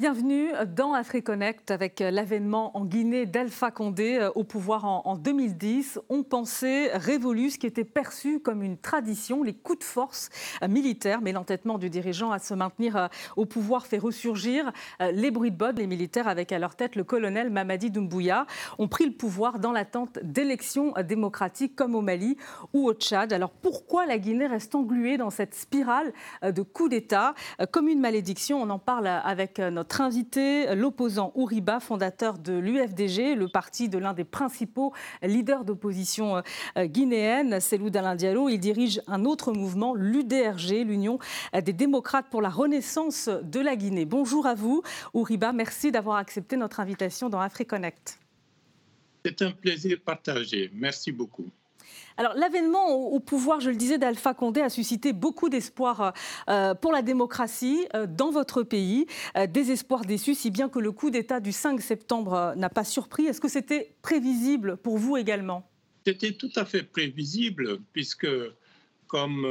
Bienvenue 0.00 0.48
dans 0.74 0.94
AfriConnect 0.94 1.70
avec 1.70 2.00
l'avènement 2.00 2.74
en 2.74 2.86
Guinée 2.86 3.26
d'Alpha 3.26 3.70
Condé 3.70 4.16
euh, 4.18 4.30
au 4.34 4.44
pouvoir 4.44 4.86
en, 4.86 5.14
2010. 5.14 6.00
On 6.08 6.22
pensait 6.22 6.96
révolu 6.96 7.50
ce 7.50 7.58
qui 7.58 7.66
était 7.66 7.84
perçu 7.84 8.40
comme 8.40 8.62
une 8.62 8.78
tradition, 8.78 9.42
les 9.42 9.52
coups 9.52 9.80
de 9.80 9.84
force 9.84 10.30
euh, 10.62 10.68
militaires, 10.68 11.20
mais 11.20 11.32
l'entêtement 11.32 11.76
du 11.76 11.90
dirigeant 11.90 12.30
à 12.30 12.38
se 12.38 12.54
maintenir 12.54 12.96
euh, 12.96 13.08
au 13.36 13.44
pouvoir 13.44 13.86
fait 13.86 13.98
ressurgir 13.98 14.72
les 15.00 15.30
bruits 15.30 15.50
de 15.50 15.58
bottes. 15.58 15.76
Les 15.78 15.86
militaires, 15.86 16.28
avec 16.28 16.50
à 16.50 16.58
leur 16.58 16.76
tête 16.76 16.96
le 16.96 17.04
colonel 17.04 17.50
Mamadi 17.50 17.90
Doumbouya, 17.90 18.46
ont 18.78 18.88
pris 18.88 19.04
le 19.04 19.12
pouvoir 19.12 19.58
dans 19.58 19.72
l'attente 19.72 20.18
d'élections 20.22 20.94
démocratiques 21.06 21.76
comme 21.76 21.94
au 21.94 22.00
Mali 22.00 22.38
ou 22.72 22.88
au 22.88 22.94
Tchad. 22.94 23.34
Alors 23.34 23.50
pourquoi 23.50 24.06
la 24.06 24.16
Guinée 24.16 24.46
reste 24.46 24.74
engluée 24.74 25.18
dans 25.18 25.28
cette 25.28 25.54
spirale 25.54 26.14
de 26.42 26.62
coups 26.62 26.88
d'État? 26.88 27.34
Comme 27.70 27.88
une 27.88 28.00
malédiction, 28.00 28.62
on 28.62 28.70
en 28.70 28.78
parle 28.78 29.06
avec 29.06 29.58
notre 29.58 29.89
invité, 29.98 30.74
l'opposant 30.76 31.32
Ouriba, 31.34 31.80
fondateur 31.80 32.38
de 32.38 32.52
l'UFDG, 32.52 33.34
le 33.34 33.48
parti 33.48 33.88
de 33.88 33.98
l'un 33.98 34.12
des 34.12 34.24
principaux 34.24 34.92
leaders 35.22 35.64
d'opposition 35.64 36.42
euh, 36.76 36.86
guinéenne, 36.86 37.58
Selou 37.58 37.90
Dalin 37.90 38.14
Diallo. 38.14 38.48
Il 38.48 38.58
dirige 38.58 39.02
un 39.08 39.24
autre 39.24 39.52
mouvement, 39.52 39.94
l'UDRG, 39.94 40.84
l'Union 40.86 41.18
des 41.52 41.72
démocrates 41.72 42.26
pour 42.30 42.42
la 42.42 42.48
renaissance 42.48 43.28
de 43.28 43.60
la 43.60 43.74
Guinée. 43.74 44.04
Bonjour 44.04 44.46
à 44.46 44.54
vous, 44.54 44.82
Ouriba. 45.14 45.52
Merci 45.52 45.90
d'avoir 45.90 46.16
accepté 46.16 46.56
notre 46.56 46.78
invitation 46.78 47.28
dans 47.28 47.40
AfriConnect. 47.40 48.20
C'est 49.24 49.42
un 49.42 49.50
plaisir 49.50 49.98
partagé. 50.04 50.70
Merci 50.72 51.12
beaucoup. 51.12 51.50
Alors 52.20 52.34
l'avènement 52.34 52.88
au, 52.88 53.18
pouvoir, 53.18 53.60
je 53.60 53.70
le 53.70 53.76
disais, 53.76 53.96
d'Alpha 53.96 54.34
Condé 54.34 54.60
a 54.60 54.68
suscité 54.68 55.14
beaucoup 55.14 55.48
d'espoir 55.48 56.00
euh, 56.02 56.10
euh, 56.50 56.74
pour 56.74 56.92
la 56.92 57.00
démocratie 57.00 57.86
euh, 57.94 58.06
dans 58.06 58.30
votre 58.30 58.62
pays, 58.62 59.06
des 59.48 59.70
espoirs 59.70 60.04
déçus, 60.04 60.34
si 60.34 60.50
bien 60.50 60.68
que 60.68 60.78
le 60.78 60.92
coup 60.92 61.08
d'État 61.08 61.40
du 61.40 61.52
5 61.52 61.80
septembre 61.80 62.52
n'a 62.56 62.68
pas 62.68 62.84
surpris. 62.84 63.24
Est-ce 63.24 63.40
que 63.40 63.48
c'était 63.48 63.94
prévisible 64.02 64.76
pour 64.76 64.98
vous 64.98 65.16
également? 65.16 65.66
C'était 66.04 66.32
tout 66.32 66.50
à 66.56 66.66
fait 66.66 66.82
prévisible, 66.82 67.78
puisque, 67.92 68.28
comme 69.06 69.46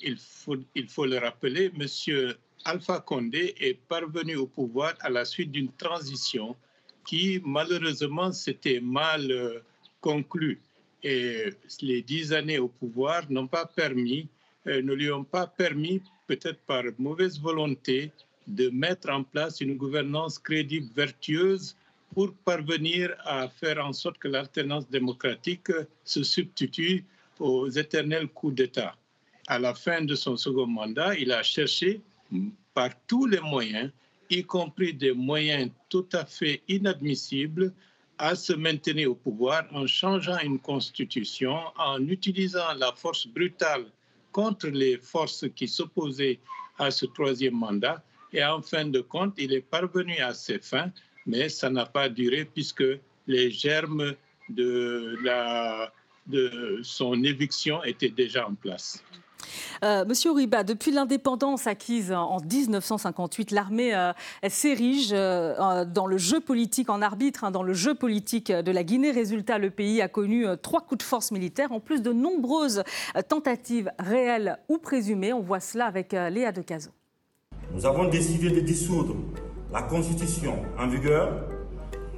il, 0.00 0.16
faut, 0.18 0.56
il 0.74 0.88
faut 0.88 1.06
le 1.06 1.18
rappeler, 1.18 1.72
M. 1.76 2.34
Alpha 2.64 3.00
Condé 3.00 3.54
est 3.58 3.74
parvenu 3.74 4.36
au 4.36 4.46
pouvoir 4.46 4.94
à 5.00 5.10
la 5.10 5.24
suite 5.24 5.50
d'une 5.50 5.72
transition 5.72 6.54
qui, 7.04 7.40
malheureusement, 7.44 8.30
s'était 8.32 8.80
mal 8.80 9.62
conclue 10.00 10.60
et 11.02 11.50
les 11.82 12.02
dix 12.02 12.32
années 12.32 12.58
au 12.58 12.68
pouvoir 12.68 13.22
n'ont 13.30 13.46
pas 13.46 13.66
permis, 13.66 14.28
euh, 14.66 14.82
ne 14.82 14.92
lui 14.92 15.10
ont 15.10 15.24
pas 15.24 15.46
permis, 15.46 16.02
peut-être 16.26 16.60
par 16.66 16.84
mauvaise 16.98 17.40
volonté, 17.40 18.10
de 18.46 18.68
mettre 18.70 19.10
en 19.10 19.22
place 19.22 19.60
une 19.60 19.76
gouvernance 19.76 20.38
crédible, 20.38 20.88
vertueuse, 20.94 21.76
pour 22.14 22.32
parvenir 22.44 23.14
à 23.24 23.48
faire 23.48 23.84
en 23.84 23.92
sorte 23.92 24.18
que 24.18 24.28
l'alternance 24.28 24.88
démocratique 24.88 25.70
se 26.04 26.22
substitue 26.22 27.04
aux 27.38 27.68
éternels 27.68 28.28
coups 28.28 28.54
d'État. 28.54 28.96
À 29.48 29.58
la 29.58 29.74
fin 29.74 30.02
de 30.02 30.14
son 30.14 30.36
second 30.36 30.66
mandat, 30.66 31.14
il 31.16 31.30
a 31.32 31.42
cherché 31.42 32.00
par 32.74 32.90
tous 33.06 33.26
les 33.26 33.40
moyens, 33.40 33.90
y 34.30 34.42
compris 34.42 34.92
des 34.94 35.12
moyens 35.12 35.70
tout 35.88 36.06
à 36.12 36.24
fait 36.24 36.62
inadmissibles, 36.68 37.72
à 38.18 38.34
se 38.34 38.52
maintenir 38.52 39.10
au 39.10 39.14
pouvoir 39.14 39.64
en 39.72 39.86
changeant 39.86 40.38
une 40.38 40.58
constitution, 40.58 41.58
en 41.76 42.06
utilisant 42.08 42.72
la 42.74 42.92
force 42.92 43.26
brutale 43.26 43.86
contre 44.32 44.68
les 44.68 44.98
forces 44.98 45.44
qui 45.54 45.68
s'opposaient 45.68 46.38
à 46.78 46.90
ce 46.90 47.06
troisième 47.06 47.54
mandat. 47.54 48.02
Et 48.32 48.44
en 48.44 48.60
fin 48.60 48.84
de 48.84 49.00
compte, 49.00 49.34
il 49.38 49.52
est 49.52 49.60
parvenu 49.60 50.16
à 50.18 50.34
ses 50.34 50.58
fins, 50.58 50.90
mais 51.26 51.48
ça 51.48 51.70
n'a 51.70 51.86
pas 51.86 52.08
duré 52.08 52.44
puisque 52.44 52.84
les 53.26 53.50
germes 53.50 54.14
de, 54.48 55.18
son 56.82 57.22
éviction 57.24 57.82
étaient 57.84 58.10
déjà 58.10 58.48
en 58.48 58.54
place. 58.54 59.02
Euh, 59.84 60.04
Monsieur 60.04 60.30
Uriba, 60.32 60.64
depuis 60.64 60.90
l'indépendance 60.90 61.66
acquise 61.66 62.12
en 62.12 62.38
1958, 62.40 63.50
l'armée 63.50 63.94
euh, 63.94 64.12
s'érige 64.48 65.10
euh, 65.12 65.84
dans 65.84 66.06
le 66.06 66.18
jeu 66.18 66.40
politique, 66.40 66.90
en 66.90 67.02
arbitre, 67.02 67.44
hein, 67.44 67.50
dans 67.50 67.62
le 67.62 67.74
jeu 67.74 67.94
politique 67.94 68.50
de 68.50 68.70
la 68.70 68.84
Guinée. 68.84 69.10
Résultat, 69.10 69.58
le 69.58 69.70
pays 69.70 70.02
a 70.02 70.08
connu 70.08 70.46
trois 70.62 70.80
coups 70.80 70.98
de 70.98 71.02
force 71.02 71.32
militaire, 71.32 71.72
en 71.72 71.80
plus 71.80 72.02
de 72.02 72.12
nombreuses 72.12 72.82
tentatives 73.28 73.90
réelles 73.98 74.58
ou 74.68 74.78
présumées. 74.78 75.32
On 75.32 75.40
voit 75.40 75.60
cela 75.60 75.86
avec 75.86 76.12
Léa 76.12 76.52
de 76.52 76.62
Caso. 76.62 76.90
Nous 77.72 77.86
avons 77.86 78.08
décidé 78.08 78.50
de 78.50 78.60
dissoudre 78.60 79.16
la 79.72 79.82
constitution 79.82 80.56
en 80.78 80.86
vigueur, 80.86 81.44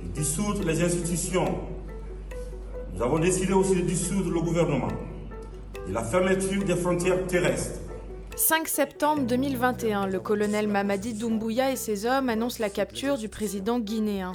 de 0.03 0.09
dissoudre 0.09 0.63
les 0.65 0.83
institutions. 0.83 1.59
Nous 2.95 3.03
avons 3.03 3.19
décidé 3.19 3.53
aussi 3.53 3.77
de 3.77 3.83
dissoudre 3.83 4.31
le 4.31 4.41
gouvernement 4.41 4.89
la 5.91 6.03
fermeture 6.03 6.65
des 6.65 6.77
frontières 6.77 7.27
terrestres. 7.27 7.81
5 8.37 8.69
septembre 8.69 9.23
2021, 9.23 10.07
le 10.07 10.21
colonel 10.21 10.69
Mamadi 10.69 11.15
Doumbouya 11.15 11.73
et 11.73 11.77
ses 11.77 12.07
hommes 12.07 12.29
annoncent 12.29 12.63
la 12.63 12.71
capture 12.71 13.19
du 13.19 13.29
président 13.29 13.81
guinéen. 13.81 14.33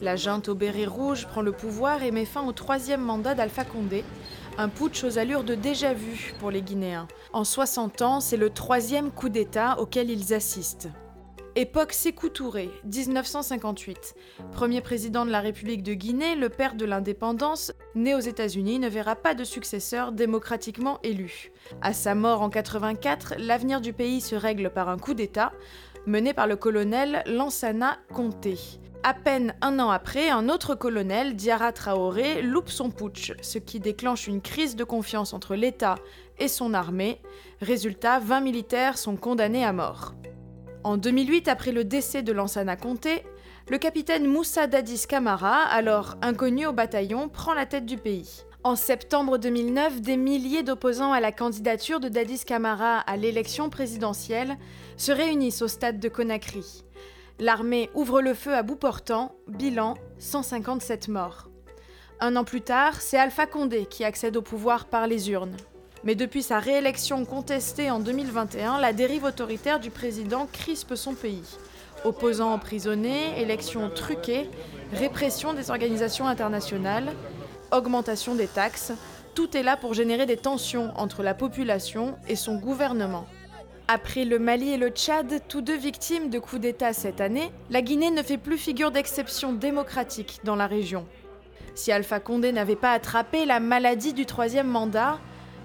La 0.00 0.16
junte 0.16 0.48
au 0.48 0.54
béret 0.54 0.86
rouge 0.86 1.26
prend 1.26 1.42
le 1.42 1.52
pouvoir 1.52 2.02
et 2.02 2.10
met 2.10 2.24
fin 2.24 2.46
au 2.46 2.52
troisième 2.52 3.02
mandat 3.02 3.34
d'Alpha 3.34 3.64
Condé, 3.64 4.04
un 4.56 4.68
putsch 4.68 5.04
aux 5.04 5.18
allures 5.18 5.44
de 5.44 5.54
déjà-vu 5.54 6.32
pour 6.38 6.50
les 6.50 6.62
Guinéens. 6.62 7.08
En 7.32 7.44
60 7.44 8.02
ans, 8.02 8.20
c'est 8.20 8.36
le 8.36 8.50
troisième 8.50 9.10
coup 9.10 9.28
d'État 9.28 9.78
auquel 9.80 10.10
ils 10.10 10.32
assistent. 10.32 10.88
Époque 11.56 11.92
Sékou 11.92 12.30
Touré, 12.30 12.68
1958. 12.82 14.16
Premier 14.50 14.80
président 14.80 15.24
de 15.24 15.30
la 15.30 15.38
République 15.38 15.84
de 15.84 15.94
Guinée, 15.94 16.34
le 16.34 16.48
père 16.48 16.74
de 16.74 16.84
l'indépendance, 16.84 17.72
né 17.94 18.12
aux 18.16 18.20
États-Unis, 18.20 18.80
ne 18.80 18.88
verra 18.88 19.14
pas 19.14 19.34
de 19.34 19.44
successeur 19.44 20.10
démocratiquement 20.10 20.98
élu. 21.04 21.52
À 21.80 21.92
sa 21.92 22.16
mort 22.16 22.42
en 22.42 22.50
84, 22.50 23.34
l'avenir 23.38 23.80
du 23.80 23.92
pays 23.92 24.20
se 24.20 24.34
règle 24.34 24.70
par 24.70 24.88
un 24.88 24.98
coup 24.98 25.14
d'État 25.14 25.52
mené 26.06 26.34
par 26.34 26.48
le 26.48 26.56
colonel 26.56 27.22
Lansana 27.26 27.98
Conté. 28.12 28.58
À 29.04 29.14
peine 29.14 29.54
un 29.60 29.78
an 29.78 29.90
après, 29.90 30.30
un 30.30 30.48
autre 30.48 30.74
colonel, 30.74 31.36
Diara 31.36 31.70
Traoré, 31.70 32.42
loupe 32.42 32.68
son 32.68 32.90
putsch, 32.90 33.32
ce 33.42 33.58
qui 33.58 33.78
déclenche 33.78 34.26
une 34.26 34.40
crise 34.40 34.74
de 34.74 34.82
confiance 34.82 35.32
entre 35.32 35.54
l'État 35.54 35.94
et 36.40 36.48
son 36.48 36.74
armée. 36.74 37.20
Résultat, 37.60 38.18
20 38.18 38.40
militaires 38.40 38.98
sont 38.98 39.14
condamnés 39.14 39.64
à 39.64 39.72
mort. 39.72 40.14
En 40.84 40.98
2008, 40.98 41.48
après 41.48 41.72
le 41.72 41.82
décès 41.82 42.22
de 42.22 42.30
Lansana 42.30 42.76
Conté, 42.76 43.22
le 43.70 43.78
capitaine 43.78 44.26
Moussa 44.26 44.66
Dadis 44.66 45.06
Camara, 45.08 45.62
alors 45.62 46.16
inconnu 46.20 46.66
au 46.66 46.74
bataillon, 46.74 47.30
prend 47.30 47.54
la 47.54 47.64
tête 47.64 47.86
du 47.86 47.96
pays. 47.96 48.44
En 48.64 48.76
septembre 48.76 49.38
2009, 49.38 50.02
des 50.02 50.18
milliers 50.18 50.62
d'opposants 50.62 51.12
à 51.12 51.20
la 51.20 51.32
candidature 51.32 52.00
de 52.00 52.10
Dadis 52.10 52.44
Camara 52.44 52.98
à 52.98 53.16
l'élection 53.16 53.70
présidentielle 53.70 54.58
se 54.98 55.10
réunissent 55.10 55.62
au 55.62 55.68
stade 55.68 56.00
de 56.00 56.08
Conakry. 56.10 56.84
L'armée 57.38 57.88
ouvre 57.94 58.20
le 58.20 58.34
feu 58.34 58.52
à 58.52 58.62
bout 58.62 58.76
portant, 58.76 59.34
bilan 59.48 59.94
157 60.18 61.08
morts. 61.08 61.48
Un 62.20 62.36
an 62.36 62.44
plus 62.44 62.60
tard, 62.60 63.00
c'est 63.00 63.18
Alpha 63.18 63.46
Condé 63.46 63.86
qui 63.86 64.04
accède 64.04 64.36
au 64.36 64.42
pouvoir 64.42 64.84
par 64.84 65.06
les 65.06 65.30
urnes. 65.30 65.56
Mais 66.04 66.14
depuis 66.14 66.42
sa 66.42 66.58
réélection 66.58 67.24
contestée 67.24 67.90
en 67.90 67.98
2021, 67.98 68.78
la 68.78 68.92
dérive 68.92 69.24
autoritaire 69.24 69.80
du 69.80 69.90
président 69.90 70.46
crispe 70.52 70.96
son 70.96 71.14
pays. 71.14 71.56
Opposants 72.04 72.52
emprisonnés, 72.52 73.40
élections 73.40 73.88
truquées, 73.88 74.50
répression 74.92 75.54
des 75.54 75.70
organisations 75.70 76.26
internationales, 76.26 77.10
augmentation 77.72 78.34
des 78.34 78.46
taxes, 78.46 78.92
tout 79.34 79.56
est 79.56 79.62
là 79.62 79.78
pour 79.78 79.94
générer 79.94 80.26
des 80.26 80.36
tensions 80.36 80.92
entre 80.96 81.22
la 81.22 81.32
population 81.32 82.16
et 82.28 82.36
son 82.36 82.56
gouvernement. 82.56 83.26
Après 83.88 84.26
le 84.26 84.38
Mali 84.38 84.72
et 84.72 84.76
le 84.76 84.90
Tchad, 84.90 85.40
tous 85.48 85.62
deux 85.62 85.76
victimes 85.76 86.28
de 86.28 86.38
coups 86.38 86.60
d'État 86.60 86.92
cette 86.92 87.22
année, 87.22 87.50
la 87.70 87.80
Guinée 87.80 88.10
ne 88.10 88.22
fait 88.22 88.38
plus 88.38 88.58
figure 88.58 88.90
d'exception 88.90 89.54
démocratique 89.54 90.40
dans 90.44 90.56
la 90.56 90.66
région. 90.66 91.06
Si 91.74 91.90
Alpha 91.90 92.20
Condé 92.20 92.52
n'avait 92.52 92.76
pas 92.76 92.92
attrapé 92.92 93.46
la 93.46 93.58
maladie 93.58 94.12
du 94.12 94.26
troisième 94.26 94.68
mandat, 94.68 95.18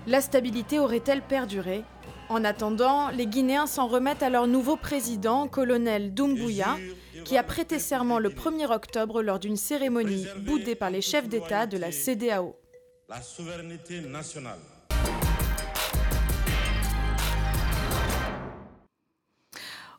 la 0.07 0.21
stabilité 0.21 0.79
aurait-elle 0.79 1.21
perduré? 1.21 1.83
En 2.29 2.43
attendant, 2.43 3.09
les 3.09 3.25
Guinéens 3.25 3.67
s'en 3.67 3.87
remettent 3.87 4.23
à 4.23 4.29
leur 4.29 4.47
nouveau 4.47 4.75
président, 4.75 5.47
colonel 5.47 6.13
Doumbouya, 6.13 6.77
qui 7.25 7.37
a 7.37 7.43
prêté 7.43 7.79
serment 7.79 8.19
le 8.19 8.29
1er 8.29 8.71
octobre 8.71 9.21
lors 9.21 9.39
d'une 9.39 9.57
cérémonie 9.57 10.27
boudée 10.45 10.75
par 10.75 10.89
les 10.89 11.01
chefs 11.01 11.27
d'État 11.27 11.65
de 11.65 11.77
la 11.77 11.91
CDAO. 11.91 12.55
La 13.07 13.21
souveraineté 13.21 14.01
nationale 14.01 14.59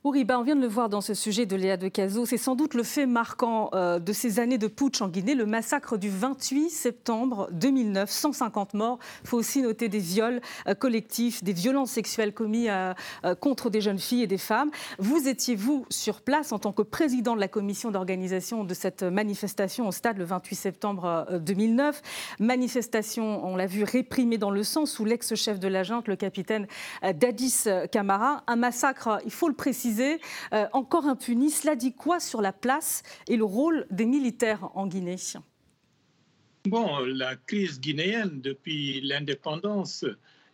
Ouriba, 0.03 0.39
on 0.41 0.43
vient 0.43 0.57
de 0.57 0.63
le 0.63 0.67
voir 0.67 0.89
dans 0.89 1.03
ce 1.03 1.13
sujet 1.13 1.45
de 1.45 1.55
Léa 1.57 1.77
de 1.77 1.89
Cazo, 1.89 2.25
c'est 2.25 2.39
sans 2.39 2.57
doute 2.57 2.73
le 2.73 2.85
fait 2.85 3.05
marquant 3.05 3.69
euh, 3.75 3.99
de 3.99 4.15
ces 4.15 4.41
années 4.41 4.57
de 4.57 4.67
putsch 4.67 5.03
en 5.03 5.09
Guinée, 5.09 5.35
le 5.35 5.45
massacre 5.45 5.99
du 5.99 6.09
28 6.09 6.71
septembre 6.71 7.51
2009, 7.53 8.11
150 8.11 8.73
morts. 8.73 8.99
Il 9.25 9.29
faut 9.29 9.37
aussi 9.37 9.61
noter 9.61 9.91
des 9.91 9.99
viols 9.99 10.41
euh, 10.67 10.75
collectifs, 10.75 11.45
des 11.45 11.53
violences 11.53 11.91
sexuelles 11.91 12.33
commises 12.33 12.71
euh, 12.71 12.95
contre 13.41 13.69
des 13.69 13.83
jeunes 13.83 13.99
filles 13.99 14.23
et 14.23 14.27
des 14.27 14.39
femmes. 14.39 14.71
Vous 14.99 15.29
étiez, 15.29 15.55
vous, 15.55 15.85
sur 15.91 16.23
place 16.23 16.53
en 16.53 16.59
tant 16.59 16.73
que 16.73 16.81
président 16.81 17.35
de 17.35 17.41
la 17.41 17.49
commission 17.49 17.91
d'organisation 17.91 18.65
de 18.65 18.73
cette 18.73 19.03
manifestation 19.03 19.87
au 19.87 19.93
stade 19.93 20.17
le 20.17 20.25
28 20.25 20.57
septembre 20.57 21.27
2009. 21.39 22.01
Manifestation, 22.39 23.47
on 23.47 23.55
l'a 23.55 23.67
vu, 23.67 23.85
réprimée 23.85 24.39
dans 24.39 24.51
le 24.51 24.63
sang 24.63 24.87
sous 24.87 25.05
l'ex-chef 25.05 25.61
de 25.61 25.69
la 25.69 25.83
junte, 25.83 26.09
le 26.09 26.17
capitaine 26.17 26.67
Dadis 27.03 27.65
Camara. 27.93 28.45
Un 28.47 28.57
massacre, 28.57 29.21
il 29.27 29.31
faut 29.31 29.49
le 29.49 29.55
préciser, 29.55 29.90
euh, 30.53 30.67
encore 30.73 31.07
impuni. 31.07 31.51
Cela 31.51 31.77
dit 31.77 31.93
quoi 31.93 32.21
sur 32.21 32.41
la 32.41 32.53
place 32.53 33.03
et 33.29 33.37
le 33.37 33.45
rôle 33.45 33.87
des 33.91 34.07
militaires 34.07 34.71
en 34.75 34.87
Guinée? 34.87 35.17
Bon, 36.67 36.99
la 36.99 37.37
crise 37.37 37.81
guinéenne 37.81 38.41
depuis 38.41 39.01
l'indépendance 39.01 40.05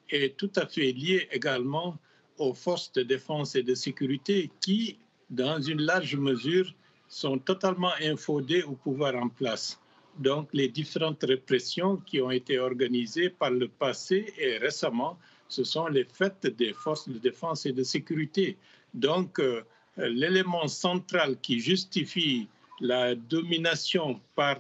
est 0.09 0.37
tout 0.37 0.53
à 0.57 0.67
fait 0.67 0.93
liée 0.93 1.29
également 1.33 1.99
aux 2.39 2.55
forces 2.55 2.93
de 2.93 3.03
défense 3.03 3.57
et 3.57 3.63
de 3.63 3.75
sécurité 3.75 4.51
qui, 4.61 4.99
dans 5.31 5.61
une 5.61 5.83
large 5.83 6.17
mesure, 6.17 6.73
sont 7.09 7.39
totalement 7.39 7.93
infodées 8.03 8.63
au 8.63 8.73
pouvoir 8.73 9.17
en 9.17 9.29
place. 9.29 9.81
Donc, 10.19 10.49
les 10.53 10.69
différentes 10.69 11.23
répressions 11.25 11.97
qui 11.99 12.21
ont 12.21 12.31
été 12.31 12.59
organisées 12.59 13.29
par 13.29 13.51
le 13.51 13.69
passé 13.69 14.33
et 14.39 14.59
récemment, 14.59 15.19
ce 15.49 15.63
sont 15.63 15.87
les 15.89 16.05
faits 16.05 16.47
des 16.47 16.73
forces 16.73 17.09
de 17.09 17.19
défense 17.19 17.67
et 17.67 17.73
de 17.73 17.83
sécurité. 17.83 18.57
Donc, 18.97 19.39
euh, 19.39 19.63
l'élément 19.99 20.67
central 20.69 21.39
qui 21.41 21.61
justifie 21.61 22.49
la 22.81 23.15
domination 23.15 24.21
par, 24.35 24.59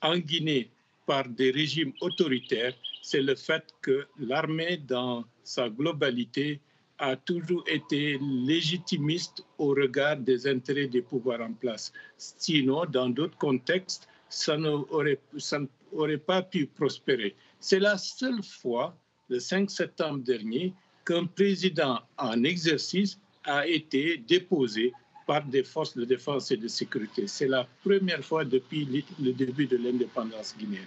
en 0.00 0.18
Guinée 0.18 0.70
par 1.06 1.28
des 1.28 1.50
régimes 1.50 1.92
autoritaires, 2.00 2.74
c'est 3.02 3.20
le 3.20 3.34
fait 3.34 3.64
que 3.82 4.06
l'armée, 4.18 4.78
dans 4.78 5.24
sa 5.42 5.68
globalité, 5.68 6.60
a 6.98 7.16
toujours 7.16 7.64
été 7.66 8.18
légitimiste 8.20 9.44
au 9.58 9.68
regard 9.68 10.16
des 10.16 10.46
intérêts 10.46 10.86
des 10.86 11.02
pouvoirs 11.02 11.42
en 11.42 11.52
place. 11.52 11.92
Sinon, 12.16 12.86
dans 12.86 13.10
d'autres 13.10 13.36
contextes, 13.36 14.08
ça 14.30 14.56
n'aurait 14.56 16.18
pas 16.18 16.42
pu 16.42 16.66
prospérer. 16.66 17.34
C'est 17.60 17.80
la 17.80 17.98
seule 17.98 18.42
fois, 18.42 18.96
le 19.28 19.38
5 19.40 19.70
septembre 19.70 20.20
dernier, 20.20 20.72
qu'un 21.04 21.26
président 21.26 22.00
en 22.16 22.44
exercice 22.44 23.18
a 23.44 23.66
été 23.66 24.18
déposé 24.18 24.92
par 25.26 25.44
des 25.44 25.64
forces 25.64 25.96
de 25.96 26.04
défense 26.04 26.50
et 26.50 26.56
de 26.56 26.68
sécurité. 26.68 27.26
C'est 27.26 27.48
la 27.48 27.66
première 27.82 28.22
fois 28.24 28.44
depuis 28.44 28.84
le 29.20 29.32
début 29.32 29.66
de 29.66 29.76
l'indépendance 29.76 30.54
guinéenne. 30.58 30.82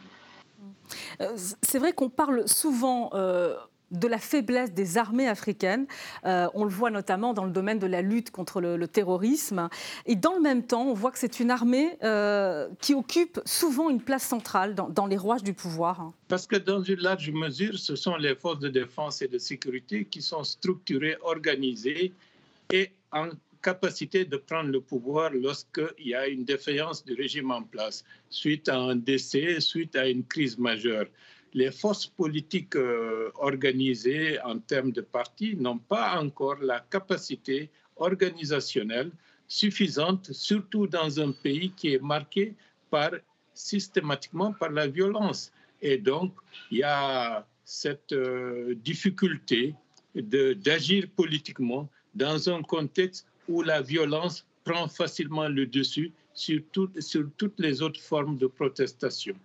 Euh, 1.22 1.36
c'est 1.62 1.80
vrai 1.80 1.94
qu'on 1.94 2.10
parle 2.10 2.48
souvent 2.48 3.10
euh, 3.14 3.56
de 3.92 4.08
la 4.08 4.18
faiblesse 4.18 4.74
des 4.74 4.98
armées 4.98 5.28
africaines. 5.28 5.88
Euh, 6.26 6.48
on 6.54 6.64
le 6.64 6.70
voit 6.70 6.92
notamment 6.92 7.34
dans 7.34 7.46
le 7.46 7.52
domaine 7.52 7.80
de 7.80 7.88
la 7.88 8.02
lutte 8.02 8.32
contre 8.32 8.62
le, 8.62 8.88
terrorisme. 8.88 9.70
Et 10.06 10.16
dans 10.16 10.34
le 10.36 10.42
même 10.42 10.64
temps, 10.64 10.88
on 10.88 10.94
voit 10.94 11.12
que 11.12 11.20
c'est 11.20 11.40
une 11.40 11.52
armée 11.52 11.98
euh, 12.04 12.68
qui 12.80 12.94
occupe 12.94 13.40
souvent 13.46 13.90
une 13.90 14.02
place 14.02 14.24
centrale 14.24 14.76
dans, 14.76 15.06
les 15.06 15.18
rouages 15.18 15.44
du 15.44 15.54
pouvoir. 15.54 16.12
Parce 16.28 16.48
que 16.48 16.56
dans 16.56 16.82
une 16.82 17.00
large 17.00 17.30
mesure, 17.32 17.78
ce 17.78 17.96
sont 17.96 18.16
les 18.16 18.36
forces 18.36 18.60
de 18.60 18.70
défense 18.70 19.22
et 19.22 19.28
de 19.28 19.38
sécurité 19.38 20.06
qui 20.06 20.22
sont 20.22 20.44
structurées, 20.44 21.18
organisées 21.22 22.14
et 22.72 22.92
en 23.12 23.30
capacité 23.62 24.26
de 24.26 24.38
prendre 24.38 24.70
le 24.70 24.82
pouvoir 24.82 25.32
lorsqu'il 25.32 26.08
y 26.08 26.14
a 26.14 26.28
une 26.28 26.46
défaillance 26.46 27.04
du 27.04 27.14
régime 27.14 27.52
en 27.52 27.64
place, 27.64 28.04
suite 28.30 28.70
à 28.70 28.78
un 28.78 28.96
décès, 28.96 29.60
suite 29.60 29.96
à 29.96 30.08
une 30.08 30.24
crise 30.26 30.58
majeure 30.58 31.08
les 31.54 31.72
forces 31.72 32.06
politiques 32.06 32.76
euh, 32.76 33.32
organisées 33.36 34.40
en 34.42 34.60
termes 34.60 34.92
de 34.92 35.02
partis 35.02 35.56
n'ont 35.56 35.80
pas 35.80 36.20
encore 36.20 36.60
la 36.62 36.80
capacité 36.82 37.70
organisationnelle 37.96 39.12
suffisante, 39.48 40.32
surtout 40.34 40.88
dans 40.88 41.20
un 41.20 41.32
pays 41.32 41.72
qui 41.72 41.94
est 41.94 42.02
marqué 42.02 42.54
par, 42.90 43.12
systématiquement 43.54 44.54
par 44.54 44.72
la 44.72 44.88
violence. 44.88 45.52
Et 45.82 45.98
donc, 45.98 46.34
il 46.70 46.80
y 46.80 46.84
a 46.84 47.48
cette 47.64 48.14
euh, 48.14 48.76
difficulté 48.76 49.74
d'agir 50.14 51.08
politiquement 51.16 51.90
dans 52.18 52.50
un 52.50 52.62
contexte 52.64 53.28
où 53.48 53.62
la 53.62 53.82
violence 53.82 54.46
prend 54.64 54.88
facilement 54.88 55.48
le 55.48 55.66
dessus 55.66 56.12
sur, 56.34 56.62
toutes 56.72 57.60
les 57.60 57.82
autres 57.82 58.02
formes 58.02 58.38
de 58.38 58.48
protestation. 58.48 59.36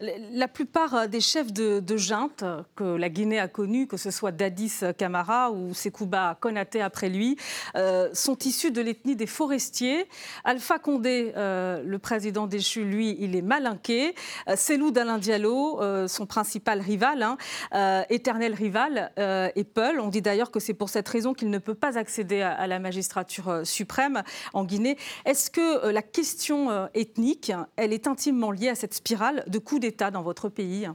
La 0.00 0.48
plupart 0.48 0.94
euh, 0.94 1.06
des 1.06 1.20
chefs 1.20 1.52
de, 1.52 1.96
junte 1.96 2.44
que 2.76 2.84
la 2.84 3.08
Guinée 3.08 3.38
a 3.38 3.48
connus, 3.48 3.86
que 3.86 3.96
ce 3.96 4.10
soit 4.10 4.32
Dadis 4.32 4.80
Camara 4.98 5.50
ou 5.50 5.74
Sekouba 5.74 6.36
Konaté 6.40 6.80
après 6.80 7.08
lui, 7.08 7.36
euh, 7.76 8.10
sont 8.12 8.36
issus 8.38 8.70
de 8.70 8.80
l'ethnie 8.80 9.16
des 9.16 9.26
forestiers. 9.26 10.08
Alpha 10.44 10.78
Condé, 10.78 11.32
euh, 11.36 11.82
le 11.84 11.98
président 11.98 12.46
déchu, 12.46 12.84
lui, 12.84 13.16
il 13.20 13.36
est 13.36 13.42
malinqué. 13.42 14.14
Selou 14.56 14.90
Dalin 14.90 15.18
Diallo, 15.18 15.80
son 16.08 16.26
principal 16.26 16.80
rival, 16.80 17.22
hein, 17.22 18.04
éternel 18.10 18.54
rival, 18.54 19.12
est 19.16 19.64
Peul. 19.64 20.00
On 20.00 20.08
dit 20.08 20.22
d'ailleurs 20.22 20.50
que 20.50 20.60
c'est 20.60 20.74
pour 20.74 20.88
cette 20.88 21.08
raison 21.08 21.34
qu'il 21.34 21.50
ne 21.50 21.58
peut 21.58 21.74
pas 21.74 21.98
accéder 21.98 22.42
à 22.42 22.66
la 22.66 22.78
magistrature 22.78 23.60
suprême 23.64 24.22
en 24.52 24.64
Guinée. 24.64 24.96
Est-ce 25.24 25.50
que 25.50 25.88
la 25.88 26.02
question 26.02 26.88
ethnique, 26.94 27.52
elle 27.76 27.92
est 27.92 28.06
intimement 28.06 28.50
liée 28.50 28.68
à 28.68 28.74
cette 28.74 28.94
spirale 28.94 29.44
de 29.46 29.58
coup 29.64 29.78
d'État 29.78 30.10
dans 30.10 30.22
votre 30.22 30.48
pays 30.48 30.86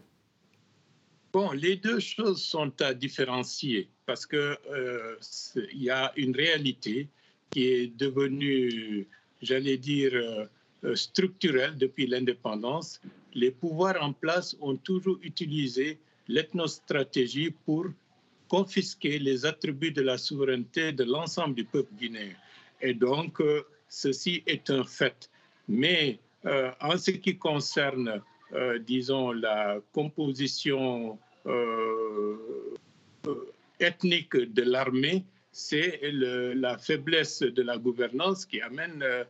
Bon, 1.34 1.52
les 1.52 1.76
deux 1.76 2.00
choses 2.00 2.42
sont 2.42 2.72
à 2.82 2.94
différencier 2.94 3.90
parce 4.06 4.26
qu'il 4.26 4.58
euh, 4.72 5.16
y 5.74 5.90
a 5.90 6.12
une 6.16 6.36
réalité 6.36 7.08
qui 7.52 7.66
est 7.66 7.88
devenue, 7.98 9.08
j'allais 9.42 9.78
dire, 9.78 10.12
euh, 10.14 10.96
structurelle 10.96 11.78
depuis 11.78 12.08
l'indépendance. 12.08 13.02
Les 13.34 13.52
pouvoirs 13.52 14.02
en 14.02 14.14
place 14.14 14.56
ont 14.62 14.78
toujours 14.78 15.20
utilisé 15.22 16.00
l'ethnostratégie 16.28 17.52
pour 17.66 17.86
confisquer 18.48 19.20
les 19.20 19.46
attributs 19.46 19.92
de 19.92 20.02
la 20.02 20.18
souveraineté 20.18 20.92
de 20.92 21.04
l'ensemble 21.04 21.56
du 21.56 21.64
peuple 21.64 21.94
guinéen. 22.00 22.34
Et 22.82 22.94
donc, 22.94 23.40
euh, 23.40 23.64
ceci 23.88 24.44
est 24.48 24.70
un 24.70 24.84
fait. 24.84 25.30
Mais 25.68 26.20
euh, 26.46 26.72
en 26.82 26.98
ce 26.98 27.12
qui 27.12 27.38
concerne 27.38 28.08
euh, 28.08 28.20
disons, 28.86 29.32
la 29.32 29.80
composition 29.94 31.18
euh, 31.46 32.36
ethnique 33.80 34.36
de 34.36 34.64
l'armée, 34.64 35.24
c'est 35.52 36.00
la 36.04 36.78
faiblesse 36.78 37.42
de 37.42 37.62
la 37.62 37.78
gouvernance 37.78 38.46
qui 38.46 38.62
amène, 38.62 39.02
euh, 39.02 39.24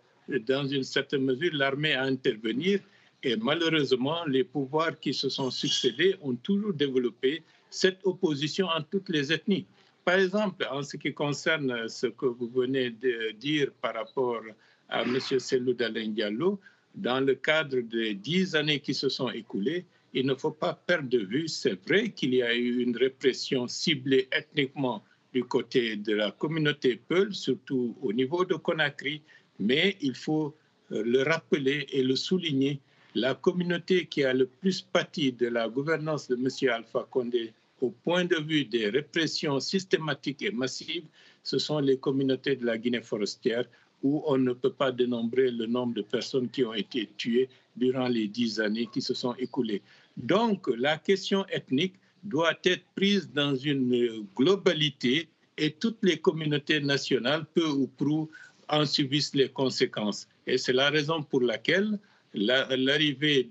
dans 0.47 0.65
une 0.67 0.83
certaine 0.83 1.23
mesure, 1.23 1.51
l'armée 1.53 1.93
à 1.93 2.03
intervenir. 2.03 2.79
Et 3.23 3.35
malheureusement, 3.35 4.25
les 4.25 4.43
pouvoirs 4.43 4.99
qui 4.99 5.13
se 5.13 5.29
sont 5.29 5.51
succédés 5.51 6.15
ont 6.21 6.35
toujours 6.35 6.73
développé 6.73 7.43
cette 7.69 7.99
opposition 8.03 8.67
en 8.67 8.81
toutes 8.81 9.09
les 9.09 9.31
ethnies. 9.31 9.65
Par 10.05 10.15
exemple, 10.15 10.65
en 10.71 10.81
ce 10.81 10.97
qui 10.97 11.13
concerne 11.13 11.87
ce 11.89 12.07
que 12.07 12.25
vous 12.25 12.49
venez 12.49 12.89
de 12.89 13.31
dire 13.31 13.71
par 13.81 13.93
rapport 13.95 14.41
à 14.87 15.03
M. 15.03 15.19
Selou 15.19 15.73
Diallo, 15.73 16.59
dans 16.95 17.19
le 17.19 17.35
cadre 17.35 17.79
des 17.81 18.13
dix 18.13 18.55
années 18.55 18.79
qui 18.79 18.93
se 18.93 19.09
sont 19.09 19.29
écoulées, 19.29 19.85
il 20.13 20.25
ne 20.25 20.35
faut 20.35 20.51
pas 20.51 20.73
perdre 20.73 21.09
de 21.09 21.19
vue, 21.19 21.47
c'est 21.47 21.79
vrai 21.87 22.09
qu'il 22.09 22.33
y 22.33 22.41
a 22.41 22.55
eu 22.55 22.81
une 22.81 22.97
répression 22.97 23.67
ciblée 23.67 24.27
ethniquement 24.31 25.03
du 25.33 25.43
côté 25.43 25.95
de 25.95 26.15
la 26.15 26.31
communauté 26.31 26.99
Peul, 27.07 27.33
surtout 27.33 27.95
au 28.01 28.11
niveau 28.11 28.45
de 28.45 28.55
Conakry, 28.55 29.21
mais 29.59 29.97
il 30.01 30.15
faut 30.15 30.55
euh, 30.91 31.03
le 31.03 31.21
rappeler 31.23 31.85
et 31.91 32.01
le 32.01 32.15
souligner. 32.15 32.79
La 33.15 33.35
communauté 33.35 34.07
qui 34.07 34.23
a 34.23 34.33
le 34.33 34.47
plus 34.47 34.81
pâti 34.81 35.31
de 35.31 35.47
la 35.47 35.67
gouvernance 35.67 36.27
de 36.27 36.35
M. 36.35 36.47
Alpha 36.71 37.07
Condé 37.09 37.53
au 37.81 37.91
point 37.91 38.25
de 38.25 38.35
vue 38.37 38.65
des 38.65 38.89
répressions 38.89 39.59
systématiques 39.59 40.41
et 40.41 40.51
massives, 40.51 41.05
ce 41.43 41.57
sont 41.57 41.79
les 41.79 41.97
communautés 41.97 42.55
de 42.55 42.65
la 42.65 42.77
Guinée 42.77 43.01
forestière 43.01 43.65
où 44.03 44.23
on 44.25 44.37
ne 44.37 44.53
peut 44.53 44.71
pas 44.71 44.91
dénombrer 44.91 45.51
le 45.51 45.65
nombre 45.65 45.93
de 45.93 46.01
personnes 46.01 46.49
qui 46.49 46.63
ont 46.63 46.73
été 46.73 47.09
tuées 47.17 47.49
durant 47.75 48.07
les 48.07 48.27
dix 48.27 48.59
années 48.59 48.87
qui 48.91 49.01
se 49.01 49.13
sont 49.13 49.35
écoulées. 49.35 49.81
Donc, 50.17 50.67
la 50.77 50.97
question 50.97 51.45
ethnique 51.47 51.95
doit 52.23 52.57
être 52.65 52.83
prise 52.95 53.29
dans 53.31 53.55
une 53.55 54.25
globalité 54.35 55.29
et 55.57 55.71
toutes 55.71 55.99
les 56.03 56.17
communautés 56.17 56.79
nationales, 56.79 57.45
peu 57.53 57.67
ou 57.67 57.87
prou, 57.87 58.29
en 58.69 58.85
subissent 58.85 59.35
les 59.35 59.49
conséquences. 59.49 60.27
Et 60.47 60.57
c'est 60.57 60.73
la 60.73 60.89
raison 60.89 61.23
pour 61.23 61.41
laquelle 61.41 61.99
l'arrivée 62.33 63.49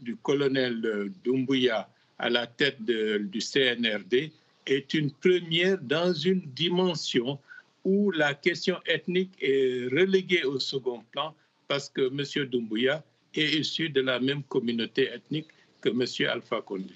du 0.00 0.16
colonel 0.22 1.10
Doumbouya 1.24 1.88
à 2.18 2.30
la 2.30 2.46
tête 2.46 2.82
du 2.82 3.40
CNRD 3.40 4.30
est 4.66 4.94
une 4.94 5.10
première 5.10 5.78
dans 5.78 6.12
une 6.12 6.42
dimension 6.54 7.38
où 7.84 8.10
la 8.10 8.34
question 8.34 8.78
ethnique 8.86 9.32
est 9.40 9.88
reléguée 9.90 10.44
au 10.44 10.58
second 10.58 11.02
plan 11.10 11.34
parce 11.68 11.88
que 11.88 12.02
M. 12.02 12.48
Doumbouya 12.48 13.04
est 13.34 13.54
issu 13.54 13.88
de 13.88 14.00
la 14.00 14.20
même 14.20 14.42
communauté 14.44 15.08
ethnique 15.08 15.48
que 15.80 15.88
M. 15.88 16.28
Alpha 16.30 16.60
Condé. 16.60 16.94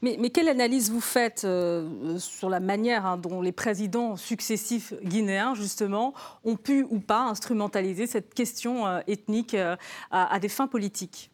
Mais, 0.00 0.30
quelle 0.30 0.48
analyse 0.48 0.90
vous 0.90 1.00
faites 1.00 1.44
euh, 1.44 2.18
sur 2.18 2.48
la 2.48 2.60
manière 2.60 3.06
hein, 3.06 3.16
dont 3.16 3.42
les 3.42 3.52
présidents 3.52 4.16
successifs 4.16 4.94
guinéens, 5.02 5.54
justement, 5.54 6.14
ont 6.44 6.56
pu 6.56 6.84
ou 6.88 7.00
pas 7.00 7.22
instrumentaliser 7.22 8.06
cette 8.06 8.34
question 8.34 8.86
euh, 8.86 9.00
ethnique 9.06 9.54
euh, 9.54 9.76
à, 10.10 10.38
des 10.38 10.48
fins 10.48 10.68
politiques? 10.68 11.30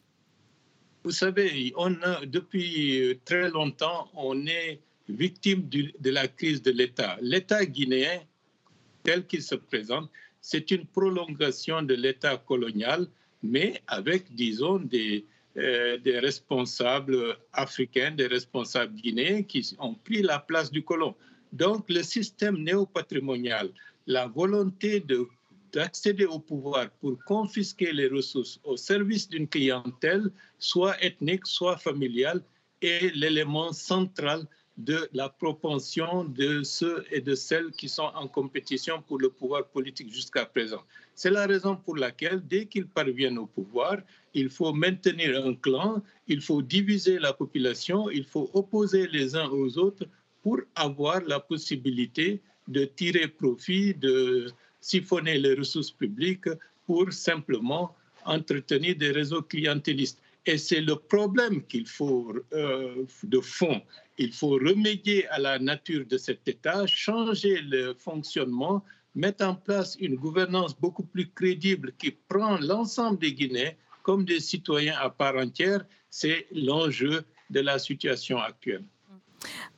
Vous 1.05 1.11
savez, 1.11 1.73
on 1.77 1.97
depuis 2.27 3.19
très 3.25 3.51
longtemps, 3.51 4.09
on 4.15 4.47
est 4.47 4.81
victime 5.09 5.69
de 5.69 6.11
la 6.11 6.29
crise 6.29 6.61
de 6.61 6.71
l'État. 6.71 7.17
L'État 7.23 7.65
guinéen, 7.65 8.21
tel 9.09 9.25
qu'il 9.25 9.43
se 9.43 9.55
présente, 9.55 10.11
c'est 10.43 10.71
une 10.71 10.85
prolongation 10.85 11.81
de 11.81 11.95
l'État 11.95 12.37
colonial, 12.37 13.07
mais 13.43 13.81
avec, 13.87 14.23
disons, 14.35 14.81
des, 14.81 15.25
euh, 15.57 15.97
des 15.97 16.19
responsables 16.19 17.39
africains, 17.55 18.11
des 18.11 18.27
responsables 18.27 18.95
guinéens 18.95 19.45
qui 19.45 19.61
ont 19.79 19.95
pris 19.95 20.21
la 20.21 20.39
place 20.41 20.71
du 20.71 20.83
colon. 20.83 21.15
Donc 21.55 21.89
le 21.89 22.03
système 22.03 22.59
néopatrimonial, 22.63 23.71
la 24.07 24.27
volonté 24.27 25.03
d'accéder 25.73 26.27
au 26.27 26.39
pouvoir 26.39 26.91
pour 27.01 27.17
confisquer 27.25 27.93
les 27.93 28.09
ressources 28.09 28.61
au 28.63 28.77
service 28.77 29.27
d'une 29.27 29.49
clientèle, 29.49 30.31
soit 30.59 31.03
ethnique, 31.03 31.47
soit 31.47 31.79
familiale, 31.79 32.43
est 32.83 33.15
l'élément 33.15 33.73
central 33.73 34.47
de 34.79 35.09
la 35.13 35.29
propension 35.29 36.25
de 36.25 36.63
ceux 36.63 37.05
et 37.11 37.21
de 37.21 37.35
celles 37.35 37.73
qui 37.73 37.89
sont 37.89 38.11
en 38.15 38.29
compétition 38.29 39.03
pour 39.03 39.19
le 39.19 39.29
pouvoir 39.29 39.67
politique 39.67 40.13
jusqu'à 40.13 40.47
présent. 40.47 40.83
C'est 41.17 41.31
la 41.31 41.47
raison 41.47 41.75
pour 41.75 41.97
laquelle, 41.97 42.41
dès 42.47 42.67
qu'ils 42.67 42.87
parviennent 42.87 43.39
au 43.39 43.47
pouvoir, 43.47 43.97
il 44.35 44.49
faut 44.49 44.73
maintenir 44.73 45.45
un 45.45 45.55
clan, 45.55 46.01
il 46.29 46.41
faut 46.41 46.63
diviser 46.63 47.19
la 47.19 47.33
population, 47.33 48.09
il 48.09 48.25
faut 48.25 48.51
opposer 48.55 49.09
les 49.09 49.35
uns 49.35 49.49
aux 49.51 49.79
autres 49.79 50.07
pour 50.45 50.61
avoir 50.77 51.23
la 51.23 51.41
possibilité 51.41 52.41
de 52.69 52.85
tirer 52.85 53.27
profit, 53.27 53.95
de 53.95 54.47
siphonner 54.81 55.39
les 55.39 55.55
ressources 55.55 55.91
publiques 55.91 56.49
pour 56.87 57.13
simplement 57.13 57.97
entretenir 58.25 58.95
des 58.95 59.11
réseaux 59.11 59.43
clientélistes. 59.43 60.21
Et 60.47 60.57
c'est 60.57 60.81
le 60.81 60.95
problème 60.95 61.65
qu'il 61.65 61.87
faut 61.87 62.33
euh, 62.53 63.05
de 63.25 63.41
fond. 63.41 63.83
Il 64.19 64.33
faut 64.33 64.51
remédier 64.51 65.29
à 65.29 65.39
la 65.39 65.61
nature 65.61 66.05
de 66.05 66.19
cet 66.19 66.49
État, 66.49 66.87
changer 66.89 67.61
le 67.63 67.95
fonctionnement, 67.95 68.85
mettre 69.15 69.45
en 69.45 69.55
place 69.55 69.97
une 70.01 70.17
gouvernance 70.17 70.77
beaucoup 70.79 71.05
plus 71.05 71.31
crédible 71.31 71.93
qui 71.99 72.11
prend 72.11 72.59
l'ensemble 72.59 73.21
des 73.21 73.33
Guinéens 73.33 73.73
comme 74.03 74.25
des 74.25 74.41
citoyens 74.41 74.97
à 74.99 75.09
part 75.09 75.37
entière. 75.37 75.85
C'est 76.11 76.49
l'enjeu 76.51 77.25
de 77.51 77.61
la 77.61 77.79
situation 77.79 78.39
actuelle. 78.39 78.85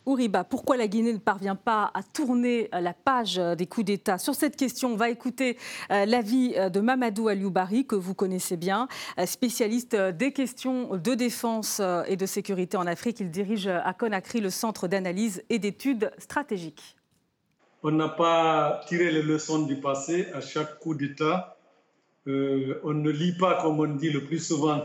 Ouriba, 0.07 0.45
pourquoi 0.45 0.77
la 0.77 0.89
Guinée 0.89 1.13
ne 1.13 1.19
parvient 1.19 1.55
pas 1.55 1.91
à 1.95 2.03
tourner 2.03 2.69
euh, 2.75 2.81
la 2.81 2.95
page 2.95 3.39
euh, 3.39 3.55
des 3.55 3.67
coups 3.67 3.87
d'État? 3.87 4.19
Sur 4.19 4.35
cette 4.35 4.57
question, 4.57 4.93
on 4.93 4.97
va 4.97 5.11
écouter 5.11 5.57
euh, 5.93 6.07
l'avis 6.07 6.55
de 6.55 6.81
Mamadou 6.81 7.29
Alioubari, 7.29 7.87
que 7.87 7.95
vous 7.95 8.15
connaissez 8.15 8.57
bien, 8.57 8.89
spécialiste 9.25 9.95
des 9.95 10.33
questions 10.33 10.97
de 10.97 11.15
défense 11.15 11.81
et 12.07 12.17
de 12.17 12.27
sécurité 12.27 12.77
en 12.77 12.87
Afrique. 12.87 13.21
Il 13.21 13.31
dirige 13.31 13.67
à 13.67 13.93
Conakry 13.93 14.41
le 14.41 14.51
centre 14.51 14.89
d'analyse 14.89 15.43
et 15.51 15.59
d'études 15.59 16.11
stratégiques. 16.19 16.97
On 17.83 17.91
n'a 17.91 18.09
pas 18.09 18.81
tiré 18.89 19.11
les 19.11 19.23
leçons 19.23 19.61
du 19.61 19.77
passé 19.77 20.29
à 20.35 20.41
chaque 20.41 20.79
coup 20.79 20.95
d'État. 20.95 21.57
on 22.27 22.31
ne 22.95 23.11
lit 23.11 23.37
pas, 23.37 23.61
comme 23.63 23.81
on 23.81 23.95
dit 23.95 24.11
le 24.11 24.25
plus 24.25 24.39
souvent, 24.39 24.81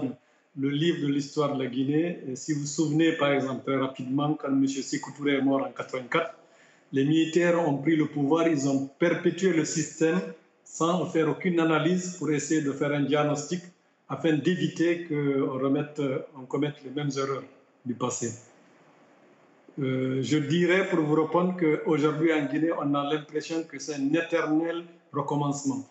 le 0.57 0.69
livre 0.69 1.01
de 1.01 1.07
l'histoire 1.07 1.55
de 1.55 1.63
la 1.63 1.69
Guinée. 1.69 2.19
Et 2.27 2.35
si 2.35 2.53
vous 2.53 2.61
vous 2.61 2.65
souvenez, 2.65 3.13
par 3.13 3.31
exemple, 3.31 3.63
très 3.65 3.77
rapidement, 3.77 4.33
quand 4.33 4.49
M. 4.49 4.67
Sékou 4.67 5.27
est 5.27 5.41
mort 5.41 5.63
en 5.63 5.71
84, 5.71 6.35
les 6.93 7.03
militaires 7.03 7.67
ont 7.67 7.77
pris 7.77 7.95
le 7.95 8.07
pouvoir, 8.07 8.47
ils 8.47 8.67
ont 8.69 8.87
perpétué 8.99 9.51
le 9.53 9.65
système 9.65 10.21
sans 10.63 11.05
faire 11.07 11.29
aucune 11.29 11.59
analyse 11.59 12.17
pour 12.17 12.31
essayer 12.31 12.61
de 12.61 12.71
faire 12.71 12.91
un 12.91 13.01
diagnostic 13.01 13.61
afin 14.07 14.33
d'éviter 14.33 15.05
qu'on 15.05 15.75
on 16.37 16.45
commette 16.45 16.83
les 16.83 16.91
mêmes 16.91 17.11
erreurs 17.17 17.43
du 17.85 17.95
passé. 17.95 18.31
Euh, 19.79 20.21
je 20.21 20.37
dirais 20.37 20.87
pour 20.89 20.99
vous 20.99 21.15
répondre 21.15 21.57
qu'aujourd'hui 21.59 22.31
en 22.33 22.45
Guinée, 22.45 22.71
on 22.71 22.93
a 22.93 23.13
l'impression 23.13 23.63
que 23.63 23.77
c'est 23.77 23.95
un 23.95 24.13
éternel 24.13 24.85
recommencement. 25.11 25.85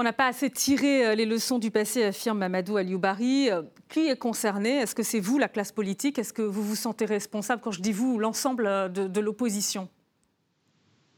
On 0.00 0.04
n'a 0.04 0.12
pas 0.12 0.28
assez 0.28 0.48
tiré 0.48 1.04
euh, 1.04 1.14
les 1.16 1.26
leçons 1.26 1.58
du 1.58 1.72
passé, 1.72 2.04
affirme 2.04 2.38
Mamadou 2.38 2.76
Alioubari. 2.76 3.50
Euh, 3.50 3.62
qui 3.88 4.06
est 4.06 4.16
concerné? 4.16 4.76
Est-ce 4.76 4.94
que 4.94 5.02
c'est 5.02 5.18
vous, 5.18 5.38
la 5.38 5.48
classe 5.48 5.72
politique? 5.72 6.20
Est-ce 6.20 6.32
que 6.32 6.42
vous 6.42 6.62
vous 6.62 6.76
sentez 6.76 7.04
responsable 7.04 7.60
Quand 7.60 7.72
je 7.72 7.82
dis 7.82 7.90
vous, 7.90 8.20
l'ensemble 8.20 8.68
euh, 8.68 8.88
de, 8.88 9.20
l'opposition? 9.20 9.88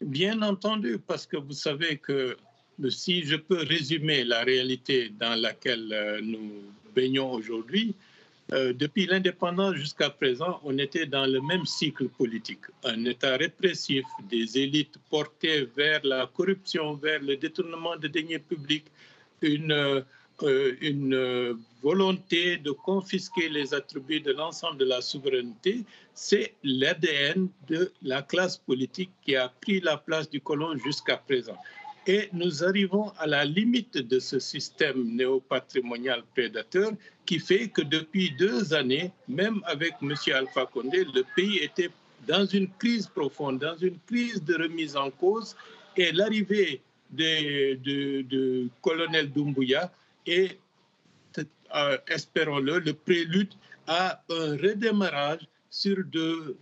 Bien 0.01 0.41
entendu, 0.41 0.99
parce 0.99 1.27
que 1.27 1.37
vous 1.37 1.53
savez 1.53 1.99
que 1.99 2.39
si 2.89 3.23
je 3.25 3.37
peux 3.37 3.63
résumer 3.63 4.25
la 4.25 4.45
réalité 4.45 5.11
dans 5.11 5.39
laquelle 5.39 6.21
nous 6.23 6.51
baignons 6.95 7.33
aujourd'hui, 7.33 7.95
euh, 8.53 8.73
depuis 8.73 9.07
l'indépendance 9.07 9.75
jusqu'à 9.77 10.11
présent, 10.11 10.61
on 10.65 10.77
était 10.79 11.07
dans 11.07 11.27
le 11.27 11.41
même 11.41 11.65
cycle 11.67 12.09
politique. 12.09 12.65
Un 12.85 13.05
État 13.05 13.37
répressif, 13.37 14.05
des 14.29 14.59
élites 14.59 14.97
portées 15.09 15.69
vers 15.77 16.01
la 16.05 16.27
corruption, 16.27 16.95
vers 16.95 17.23
le 17.23 17.37
détournement 17.37 17.97
de 17.97 18.09
deniers 18.09 18.41
publics, 18.41 18.87
une, 19.41 19.73
euh, 20.43 20.75
une 20.81 21.57
volonté 21.83 22.57
de 22.57 22.73
confisquer 22.73 23.49
les 23.49 23.73
attributs 23.73 24.21
de 24.21 24.33
l'ensemble 24.33 24.79
de 24.79 24.85
la 24.85 25.01
souveraineté. 25.01 25.85
C'est 26.15 26.55
l'ADN 26.65 27.49
de 27.69 27.93
la 28.03 28.23
classe 28.23 28.57
politique 28.57 29.11
qui 29.25 29.37
a 29.37 29.49
pris 29.49 29.81
la 29.81 29.97
place 29.97 30.29
du 30.29 30.41
colon 30.41 30.77
jusqu'à 30.77 31.17
présent. 31.17 31.57
Et 32.07 32.29
nous 32.33 32.65
arrivons 32.65 33.13
à 33.19 33.27
la 33.27 33.45
limite 33.45 33.99
de 33.99 34.19
ce 34.19 34.39
système 34.39 35.05
néopatrimonial 35.15 36.25
prédateur 36.35 36.93
qui 37.31 37.39
fait 37.39 37.69
que 37.69 37.83
depuis 37.83 38.33
deux 38.33 38.75
années, 38.75 39.13
même 39.29 39.63
avec 39.67 39.93
M. 40.03 40.17
Alpha 40.35 40.67
Condé, 40.67 41.05
le 41.15 41.23
pays 41.37 41.59
était 41.59 41.91
dans 42.27 42.45
une 42.45 42.69
crise 42.81 43.07
profonde, 43.07 43.61
dans 43.61 43.77
une 43.77 43.97
crise 44.09 44.43
de 44.43 44.55
remise 44.57 44.97
en 44.97 45.13
cause. 45.13 45.55
Et 45.97 46.11
l'arrivée 46.11 46.83
du 47.13 47.77
de, 48.33 48.69
colonel 48.83 49.31
Doumbouya 49.31 49.93
est, 50.27 50.59
euh, 51.39 51.99
espérons-le, 52.09 52.81
le 52.81 52.95
prélude 52.95 53.55
à 53.87 54.21
un 54.29 54.57
redémarrage 54.57 55.47
sur 55.71 55.99
de, 56.11 56.57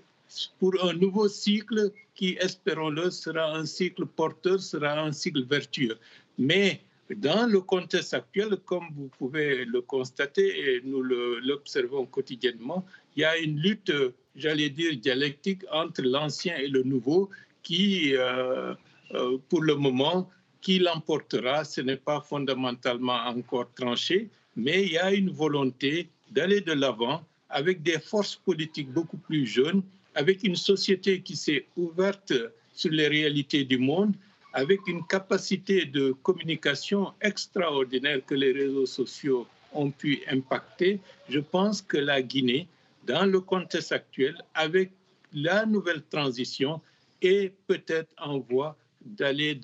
pour 0.58 0.74
un 0.84 0.92
nouveau 0.92 1.28
cycle 1.28 1.90
qui, 2.14 2.36
espérons-le, 2.42 3.10
sera 3.10 3.56
un 3.56 3.64
cycle 3.64 4.04
porteur, 4.04 4.60
sera 4.60 5.00
un 5.00 5.12
cycle 5.12 5.44
vertueux. 5.44 5.96
Mais 6.36 6.82
dans 7.16 7.46
le 7.46 7.60
contexte 7.60 8.14
actuel, 8.14 8.56
comme 8.64 8.88
vous 8.94 9.08
pouvez 9.18 9.64
le 9.64 9.80
constater 9.80 10.76
et 10.76 10.82
nous 10.84 11.02
l'observons 11.02 12.06
quotidiennement, 12.06 12.84
il 13.16 13.22
y 13.22 13.24
a 13.24 13.36
une 13.38 13.58
lutte, 13.58 13.92
j'allais 14.36 14.70
dire, 14.70 14.96
dialectique 14.96 15.62
entre 15.72 16.02
l'ancien 16.02 16.56
et 16.56 16.68
le 16.68 16.82
nouveau 16.82 17.30
qui, 17.62 18.14
euh, 18.14 18.74
euh, 19.14 19.38
pour 19.48 19.62
le 19.62 19.74
moment, 19.74 20.30
qui 20.60 20.78
l'emportera, 20.78 21.64
ce 21.64 21.80
n'est 21.80 21.96
pas 21.96 22.20
fondamentalement 22.20 23.26
encore 23.26 23.72
tranché, 23.74 24.28
mais 24.56 24.82
il 24.84 24.92
y 24.92 24.98
a 24.98 25.12
une 25.12 25.30
volonté 25.30 26.08
d'aller 26.30 26.60
de 26.60 26.72
l'avant 26.72 27.24
avec 27.48 27.82
des 27.82 27.98
forces 27.98 28.36
politiques 28.36 28.90
beaucoup 28.92 29.16
plus 29.16 29.46
jeunes 29.46 29.82
avec 30.14 30.42
une 30.42 30.56
société 30.56 31.20
qui 31.20 31.36
s'est 31.36 31.66
ouverte 31.76 32.32
sur 32.72 32.90
les 32.90 33.08
réalités 33.08 33.64
du 33.64 33.78
monde, 33.78 34.14
avec 34.58 34.88
une 34.88 35.06
capacité 35.06 35.84
de 35.84 36.10
communication 36.24 37.12
extraordinaire 37.20 38.20
que 38.26 38.34
les 38.34 38.50
réseaux 38.50 38.86
sociaux 38.86 39.46
ont 39.72 39.92
pu 39.92 40.20
impacter, 40.28 40.98
je 41.28 41.38
pense 41.38 41.80
que 41.80 41.96
la 41.96 42.20
Guinée, 42.22 42.66
dans 43.06 43.24
le 43.24 43.40
contexte 43.40 43.92
actuel, 43.92 44.34
avec 44.54 44.90
la 45.32 45.64
nouvelle 45.64 46.02
transition, 46.10 46.80
est 47.22 47.52
peut-être 47.68 48.12
en 48.18 48.40
voie 48.40 48.76
d'aller 49.00 49.56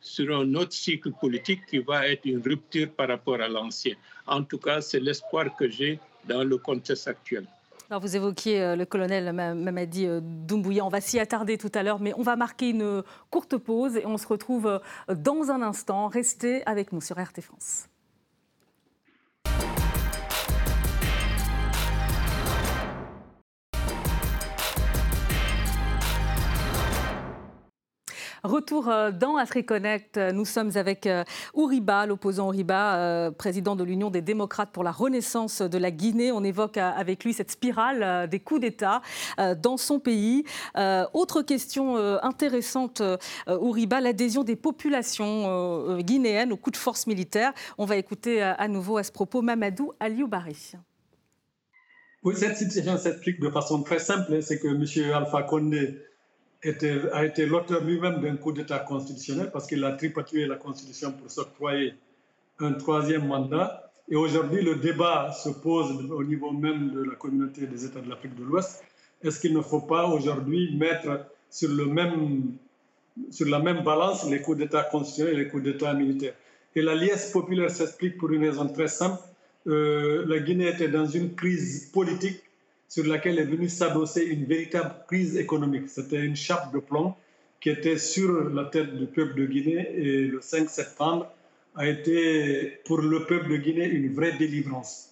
sur 0.00 0.36
un 0.36 0.54
autre 0.56 0.72
cycle 0.72 1.12
politique 1.12 1.64
qui 1.66 1.78
va 1.78 2.08
être 2.08 2.24
une 2.24 2.42
rupture 2.42 2.90
par 2.90 3.06
rapport 3.06 3.40
à 3.40 3.46
l'ancien. 3.46 3.94
En 4.26 4.42
tout 4.42 4.58
cas, 4.58 4.80
c'est 4.80 4.98
l'espoir 4.98 5.54
que 5.54 5.68
j'ai 5.70 6.00
dans 6.26 6.42
le 6.42 6.58
contexte 6.58 7.06
actuel 7.06 7.46
vous 7.98 8.16
évoquiez 8.16 8.60
euh, 8.60 8.76
le 8.76 8.84
colonel 8.84 9.32
Mamadi 9.32 10.06
euh, 10.06 10.20
Doumbouya, 10.22 10.84
on 10.84 10.88
va 10.88 11.00
s'y 11.00 11.18
attarder 11.18 11.58
tout 11.58 11.70
à 11.74 11.82
l'heure, 11.82 12.00
mais 12.00 12.12
on 12.16 12.22
va 12.22 12.36
marquer 12.36 12.70
une 12.70 13.02
courte 13.30 13.56
pause 13.56 13.96
et 13.96 14.06
on 14.06 14.16
se 14.16 14.26
retrouve 14.26 14.66
euh, 14.66 15.14
dans 15.14 15.50
un 15.50 15.62
instant. 15.62 16.08
Restez 16.08 16.64
avec 16.66 16.92
nous 16.92 17.00
sur 17.00 17.16
RT 17.16 17.40
France. 17.40 17.88
Retour 28.44 28.90
euh, 28.90 29.10
dans 29.10 29.38
AfriConnect. 29.38 30.18
Nous 30.18 30.44
sommes 30.44 30.72
avec 30.74 31.06
euh, 31.06 31.24
Ouriba, 31.54 32.04
l'opposant 32.04 32.48
Ouriba, 32.48 32.96
euh, 32.96 33.30
président 33.30 33.74
de 33.74 33.82
l'Union 33.82 34.10
des 34.10 34.20
démocrates 34.20 34.68
pour 34.70 34.84
la 34.84 34.92
renaissance 34.92 35.62
de 35.62 35.78
la 35.78 35.90
Guinée. 35.90 36.30
On 36.30 36.44
évoque 36.44 36.76
avec 36.76 37.24
lui 37.24 37.32
cette 37.32 37.50
spirale 37.50 38.28
des 38.28 38.40
coups 38.40 38.60
d'État 38.60 39.00
dans 39.62 39.78
son 39.78 39.98
pays. 39.98 40.44
Autre 41.14 41.42
question 41.42 41.96
intéressante, 42.22 43.02
Ouriba, 43.48 44.00
l'adhésion 44.00 44.44
des 44.44 44.56
populations 44.56 45.98
guinéennes 46.00 46.52
au 46.52 46.56
coup 46.56 46.70
de 46.70 46.76
force 46.76 47.06
militaire. 47.06 47.52
On 47.78 47.86
va 47.86 47.96
écouter 47.96 48.42
à 48.42 48.68
nouveau 48.68 48.98
à 48.98 49.02
ce 49.02 49.12
propos 49.12 49.40
Mamadou 49.40 49.92
Alioubari. 50.00 50.72
Oui, 52.22 52.34
cette 52.36 52.56
situation 52.56 52.98
s'explique 52.98 53.40
de 53.40 53.50
façon 53.50 53.82
très 53.82 53.98
simple. 53.98 54.42
C'est 54.42 54.58
que 54.58 54.68
M. 54.68 55.14
Alpha 55.14 55.42
Condé 55.44 55.98
a 57.12 57.24
été 57.24 57.46
l'auteur 57.46 57.84
lui-même 57.84 58.20
d'un 58.20 58.36
coup 58.36 58.52
d'État 58.52 58.78
constitutionnel 58.78 59.50
parce 59.52 59.66
qu'il 59.66 59.84
a 59.84 59.92
tripatué 59.92 60.46
la 60.46 60.56
Constitution 60.56 61.12
pour 61.12 61.30
s'octroyer 61.30 61.94
un 62.58 62.72
troisième 62.72 63.26
mandat. 63.26 63.90
Et 64.08 64.16
aujourd'hui, 64.16 64.62
le 64.62 64.76
débat 64.76 65.32
se 65.32 65.48
pose 65.48 66.10
au 66.10 66.24
niveau 66.24 66.52
même 66.52 66.90
de 66.90 67.02
la 67.02 67.16
communauté 67.16 67.66
des 67.66 67.84
États 67.84 68.00
de 68.00 68.08
l'Afrique 68.08 68.34
de 68.36 68.44
l'Ouest. 68.44 68.84
Est-ce 69.22 69.40
qu'il 69.40 69.54
ne 69.54 69.62
faut 69.62 69.80
pas 69.80 70.06
aujourd'hui 70.06 70.76
mettre 70.76 71.26
sur, 71.50 71.70
le 71.70 71.86
même, 71.86 72.52
sur 73.30 73.48
la 73.48 73.58
même 73.58 73.82
balance 73.82 74.28
les 74.28 74.40
coups 74.40 74.58
d'État 74.58 74.82
constitutionnels 74.82 75.34
et 75.34 75.44
les 75.44 75.48
coups 75.48 75.62
d'État 75.62 75.94
militaires? 75.94 76.34
Et 76.76 76.82
la 76.82 76.94
liesse 76.94 77.30
populaire 77.30 77.70
s'explique 77.70 78.18
pour 78.18 78.30
une 78.32 78.44
raison 78.44 78.68
très 78.68 78.88
simple. 78.88 79.22
Euh, 79.66 80.24
la 80.26 80.38
Guinée 80.40 80.68
était 80.68 80.88
dans 80.88 81.06
une 81.06 81.34
crise 81.34 81.90
politique 81.92 82.42
sur 82.94 83.04
laquelle 83.08 83.40
est 83.40 83.44
venue 83.44 83.68
s'adosser 83.68 84.22
une 84.22 84.44
véritable 84.44 84.94
crise 85.08 85.36
économique. 85.36 85.88
C'était 85.88 86.20
une 86.20 86.36
chape 86.36 86.72
de 86.72 86.78
plomb 86.78 87.14
qui 87.60 87.70
était 87.70 87.98
sur 87.98 88.48
la 88.50 88.66
tête 88.66 88.94
du 88.94 89.06
peuple 89.06 89.34
de 89.34 89.46
Guinée 89.46 89.88
et 89.96 90.26
le 90.28 90.40
5 90.40 90.70
septembre 90.70 91.26
a 91.74 91.88
été 91.88 92.78
pour 92.84 92.98
le 92.98 93.24
peuple 93.24 93.48
de 93.50 93.56
Guinée 93.56 93.86
une 93.86 94.14
vraie 94.14 94.38
délivrance. 94.38 95.10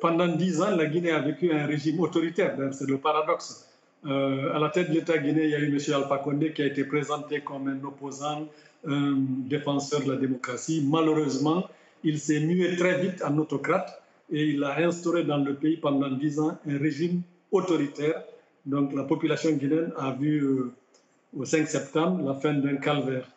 Pendant 0.00 0.26
dix 0.26 0.62
ans, 0.62 0.74
la 0.74 0.86
Guinée 0.86 1.10
a 1.10 1.20
vécu 1.20 1.52
un 1.52 1.66
régime 1.66 2.00
autoritaire, 2.00 2.56
c'est 2.72 2.88
le 2.88 2.96
paradoxe. 2.96 3.68
Euh, 4.06 4.56
à 4.56 4.58
la 4.58 4.70
tête 4.70 4.88
de 4.88 4.94
l'État 4.94 5.18
guinéen, 5.18 5.44
il 5.44 5.50
y 5.50 5.54
a 5.54 5.58
eu 5.58 5.68
M. 5.68 5.78
Alpha 5.94 6.16
Condé 6.16 6.54
qui 6.54 6.62
a 6.62 6.66
été 6.66 6.82
présenté 6.84 7.40
comme 7.40 7.68
un 7.68 7.84
opposant, 7.84 8.48
un 8.86 9.16
défenseur 9.54 10.00
de 10.02 10.12
la 10.12 10.16
démocratie. 10.16 10.82
Malheureusement, 10.90 11.68
il 12.04 12.18
s'est 12.18 12.40
mué 12.40 12.74
très 12.74 13.02
vite 13.02 13.22
en 13.22 13.36
autocrate 13.36 14.01
et 14.32 14.44
il 14.48 14.64
a 14.64 14.78
instauré 14.78 15.24
dans 15.24 15.36
le 15.36 15.54
pays 15.54 15.76
pendant 15.76 16.10
dix 16.10 16.40
ans 16.40 16.58
un 16.66 16.78
régime 16.78 17.22
autoritaire. 17.50 18.24
Donc 18.64 18.94
la 18.94 19.04
population 19.04 19.52
guinéenne 19.52 19.92
a 19.96 20.12
vu 20.12 20.42
euh, 20.42 20.72
au 21.36 21.44
5 21.44 21.68
septembre 21.68 22.24
la 22.24 22.34
fin 22.34 22.54
d'un 22.54 22.76
calvaire. 22.76 23.28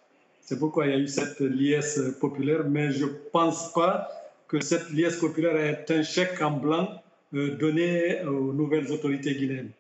C'est 0.42 0.58
pourquoi 0.58 0.88
il 0.88 0.92
y 0.92 0.96
a 0.96 1.00
eu 1.00 1.08
cette 1.08 1.40
liesse 1.42 2.00
populaire, 2.22 2.64
mais 2.70 2.92
je 2.92 3.06
ne 3.06 3.12
pense 3.32 3.74
pas 3.74 4.08
que 4.48 4.62
cette 4.62 4.90
liesse 4.92 5.18
populaire 5.18 5.58
est 5.58 5.92
un 5.92 6.04
chèque 6.04 6.42
en 6.42 6.52
blanc 6.52 6.88
euh, 7.34 7.56
donné 7.58 8.24
aux 8.24 8.54
nouvelles 8.54 8.92
autorités 8.92 9.36
guinéennes. 9.36 9.72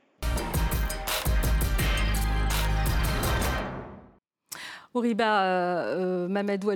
Ouriba 4.96 5.44
euh, 5.44 6.26
euh, 6.26 6.28
Mamadou 6.30 6.72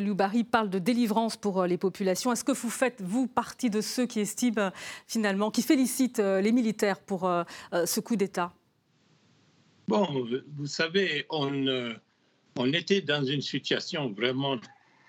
parle 0.51 0.69
de 0.69 0.77
délivrance 0.77 1.37
pour 1.37 1.61
euh, 1.61 1.67
les 1.67 1.77
populations. 1.77 2.31
Est-ce 2.31 2.43
que 2.43 2.51
vous 2.51 2.69
faites, 2.69 3.01
vous, 3.01 3.27
partie 3.27 3.69
de 3.69 3.81
ceux 3.81 4.05
qui 4.05 4.19
estiment 4.19 4.71
finalement, 5.07 5.51
qui 5.51 5.61
félicitent 5.61 6.19
les 6.19 6.51
militaires 6.51 6.99
pour 6.99 7.29
ce 7.71 7.99
coup 7.99 8.15
d'État? 8.15 8.53
Bon, 9.87 10.27
vous 10.57 10.67
savez, 10.67 11.25
on, 11.29 11.95
on 12.57 12.73
était 12.73 13.01
dans 13.01 13.23
une 13.23 13.41
situation 13.41 14.11
vraiment 14.11 14.57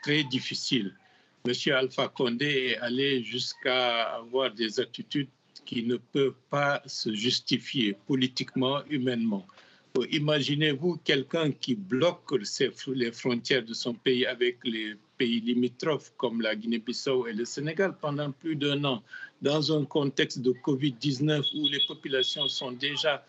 très 0.03 0.23
difficile. 0.25 0.95
Monsieur 1.47 1.75
Alpha 1.75 2.09
Condé 2.09 2.47
est 2.47 2.79
allé 2.79 3.23
jusqu'à 3.23 4.15
avoir 4.17 4.53
des 4.53 4.79
attitudes 4.79 5.29
qui 5.65 5.83
ne 5.83 5.97
peuvent 5.97 6.35
pas 6.49 6.83
se 6.87 7.15
justifier 7.15 7.97
politiquement, 8.07 8.83
humainement. 8.89 9.47
Imaginez-vous 10.11 11.01
quelqu'un 11.05 11.51
qui 11.51 11.75
bloque 11.75 12.33
les 12.89 13.13
frontières 13.13 13.65
de 13.65 13.75
son 13.75 13.95
pays 13.95 14.25
avec 14.25 14.59
les 14.65 14.95
pays 15.19 15.41
limitrophes 15.41 16.13
comme 16.17 16.41
la 16.41 16.55
Guinée-Bissau 16.55 17.27
et 17.27 17.33
le 17.33 17.45
Sénégal 17.45 17.95
pendant 18.01 18.31
plus 18.31 18.57
d'un 18.57 18.85
an, 18.85 19.03
dans 19.43 19.77
un 19.77 19.85
contexte 19.85 20.41
de 20.41 20.53
Covid-19 20.53 21.45
où 21.59 21.69
les 21.69 21.81
populations 21.87 22.47
sont 22.49 22.73
déjà 22.73 23.25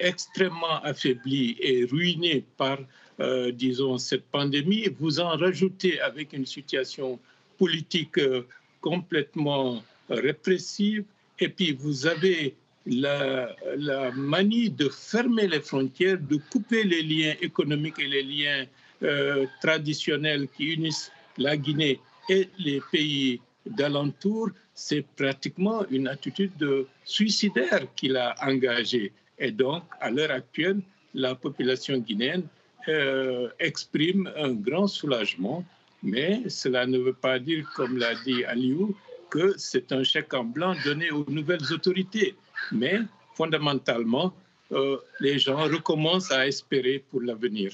extrêmement 0.00 0.82
affaiblies 0.82 1.56
et 1.60 1.84
ruinées 1.84 2.44
par, 2.56 2.78
euh, 3.20 3.52
disons, 3.52 3.98
cette 3.98 4.24
pandémie. 4.26 4.88
Vous 4.98 5.20
en 5.20 5.36
rajoutez 5.36 6.00
avec 6.00 6.32
une 6.32 6.46
situation 6.46 7.18
politique 7.58 8.18
euh, 8.18 8.46
complètement 8.80 9.82
répressive, 10.08 11.04
et 11.38 11.48
puis 11.48 11.72
vous 11.72 12.06
avez 12.06 12.54
la, 12.88 14.10
manie 14.14 14.70
de 14.70 14.88
fermer 14.88 15.46
les 15.46 15.60
frontières, 15.60 16.18
de 16.18 16.36
couper 16.50 16.84
les 16.84 17.02
liens 17.02 17.34
économiques 17.40 17.98
et 17.98 18.08
les 18.08 18.22
liens 18.22 18.66
euh, 19.02 19.46
traditionnels 19.60 20.48
qui 20.56 20.72
unissent 20.74 21.12
la 21.36 21.56
Guinée 21.56 22.00
et 22.28 22.48
les 22.58 22.80
pays 22.92 23.40
d'alentour, 23.66 24.50
c'est 24.74 25.04
pratiquement 25.16 25.84
une 25.90 26.08
attitude 26.08 26.56
de 26.58 26.86
suicidaire 27.04 27.86
qu'il 27.94 28.16
a 28.16 28.34
engagée. 28.42 29.12
Et 29.38 29.50
donc, 29.50 29.84
à 30.00 30.10
l'heure 30.10 30.30
actuelle, 30.30 30.80
la 31.14 31.34
population 31.34 31.98
guinéenne 31.98 32.44
euh, 32.88 33.48
exprime 33.58 34.30
un 34.36 34.52
grand 34.52 34.86
soulagement, 34.86 35.64
mais 36.02 36.48
cela 36.48 36.86
ne 36.86 36.98
veut 36.98 37.12
pas 37.12 37.38
dire, 37.38 37.68
comme 37.74 37.98
l'a 37.98 38.14
dit 38.24 38.44
Aliou, 38.44 38.96
que 39.30 39.54
c'est 39.58 39.92
un 39.92 40.02
chèque 40.02 40.32
en 40.32 40.44
blanc 40.44 40.74
donné 40.84 41.10
aux 41.10 41.26
nouvelles 41.28 41.72
autorités 41.72 42.34
mais 42.72 43.00
fondamentalement, 43.34 44.32
euh, 44.72 44.98
les 45.20 45.38
gens 45.38 45.62
recommencent 45.64 46.30
à 46.30 46.46
espérer 46.46 47.04
pour 47.10 47.20
l'avenir. 47.22 47.72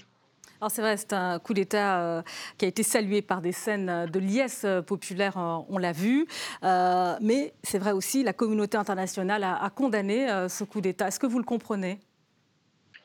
Alors 0.61 0.71
c'est 0.71 0.83
vrai, 0.83 0.97
c'est 0.97 1.13
un 1.13 1.39
coup 1.39 1.53
d'État 1.53 2.01
euh, 2.01 2.23
qui 2.57 2.65
a 2.65 2.69
été 2.69 2.83
salué 2.83 3.21
par 3.21 3.43
des 3.43 3.53
scènes 3.53 4.07
de 4.07 4.19
liesse 4.19 4.65
populaire, 4.87 5.37
euh, 5.37 5.59
on 5.69 5.79
l'a 5.79 5.93
vu. 5.93 6.27
mais 6.63 7.53
c'est 7.63 7.79
vrai 7.79 7.93
aussi, 7.93 8.23
la 8.23 8.33
communauté 8.33 8.77
internationale 8.77 9.45
a, 9.45 9.71
condamné 9.75 10.29
ce 10.49 10.65
coup 10.65 10.81
d'État. 10.81 11.09
Est-ce 11.09 11.21
que 11.21 11.27
vous 11.27 11.39
le 11.39 11.45
comprenez? 11.45 11.99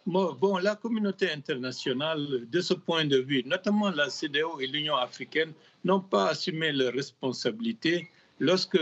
Bon, 0.05 0.57
la 0.57 0.75
communauté 0.75 1.31
internationale, 1.31 2.47
de 2.49 2.61
ce 2.61 2.73
point 2.73 3.05
de 3.05 3.17
vue, 3.17 3.43
notamment 3.45 3.89
la 3.91 4.09
CDO 4.09 4.59
et 4.59 4.67
l'Union 4.67 4.95
africaine, 4.95 5.53
n'ont 5.83 5.99
pas 5.99 6.29
assumé 6.29 6.71
leurs 6.71 6.93
responsabilités 6.93 8.09
lorsque 8.39 8.79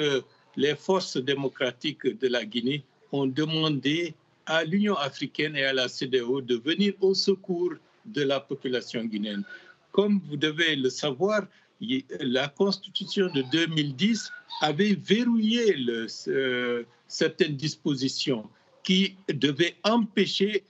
les 0.57 0.75
forces 0.75 1.17
démocratiques 1.17 2.05
de 2.05 2.27
la 2.27 2.43
Guinée 2.43 2.83
ont 3.11 3.27
demandé 3.27 4.13
à 4.45 4.63
l'Union 4.63 4.95
africaine 4.95 5.55
et 5.55 5.63
à 5.63 5.73
la 5.73 5.87
CDO 5.87 6.41
de 6.41 6.55
venir 6.55 6.93
au 6.99 7.13
secours 7.13 7.73
de 8.05 8.23
la 8.23 8.39
population 8.39 9.03
guinéenne. 9.05 9.43
Comme 9.91 10.19
vous 10.27 10.37
devez 10.37 10.75
le 10.75 10.89
savoir, 10.89 11.45
la 12.19 12.47
constitution 12.47 13.27
de 13.33 13.43
2010 13.51 14.31
avait 14.61 14.95
verrouillé 14.95 15.75
euh, 16.27 16.83
certaines 17.07 17.55
dispositions 17.55 18.49
qui 18.83 19.15
devaient 19.27 19.75
empêcher 19.83 20.63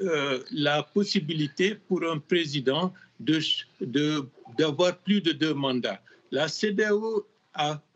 euh, 0.00 0.42
la 0.50 0.82
possibilité 0.82 1.76
pour 1.76 2.02
un 2.02 2.18
président 2.18 2.92
d'avoir 3.20 4.98
plus 4.98 5.20
de 5.20 5.32
deux 5.32 5.54
mandats. 5.54 6.00
La 6.30 6.48
CDO 6.48 7.26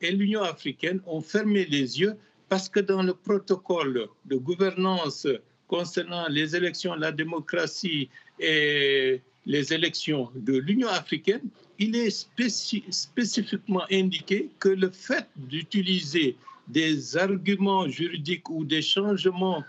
et 0.00 0.10
l'Union 0.10 0.42
africaine 0.42 1.00
ont 1.06 1.20
fermé 1.20 1.64
les 1.66 2.00
yeux 2.00 2.16
parce 2.48 2.68
que 2.68 2.80
dans 2.80 3.02
le 3.02 3.14
protocole 3.14 4.08
de 4.24 4.36
gouvernance 4.36 5.26
concernant 5.68 6.28
les 6.28 6.54
élections, 6.54 6.94
la 6.94 7.12
démocratie 7.12 8.10
et 8.38 9.22
les 9.46 9.72
élections 9.72 10.30
de 10.34 10.58
l'Union 10.58 10.88
africaine, 10.88 11.48
il 11.78 11.96
est 11.96 12.10
spécifiquement 12.10 13.84
indiqué 13.90 14.50
que 14.58 14.68
le 14.68 14.90
fait 14.90 15.26
d'utiliser 15.36 16.36
des 16.68 17.16
arguments 17.16 17.88
juridiques 17.88 18.48
ou 18.50 18.64
des 18.64 18.82
changements 18.82 19.64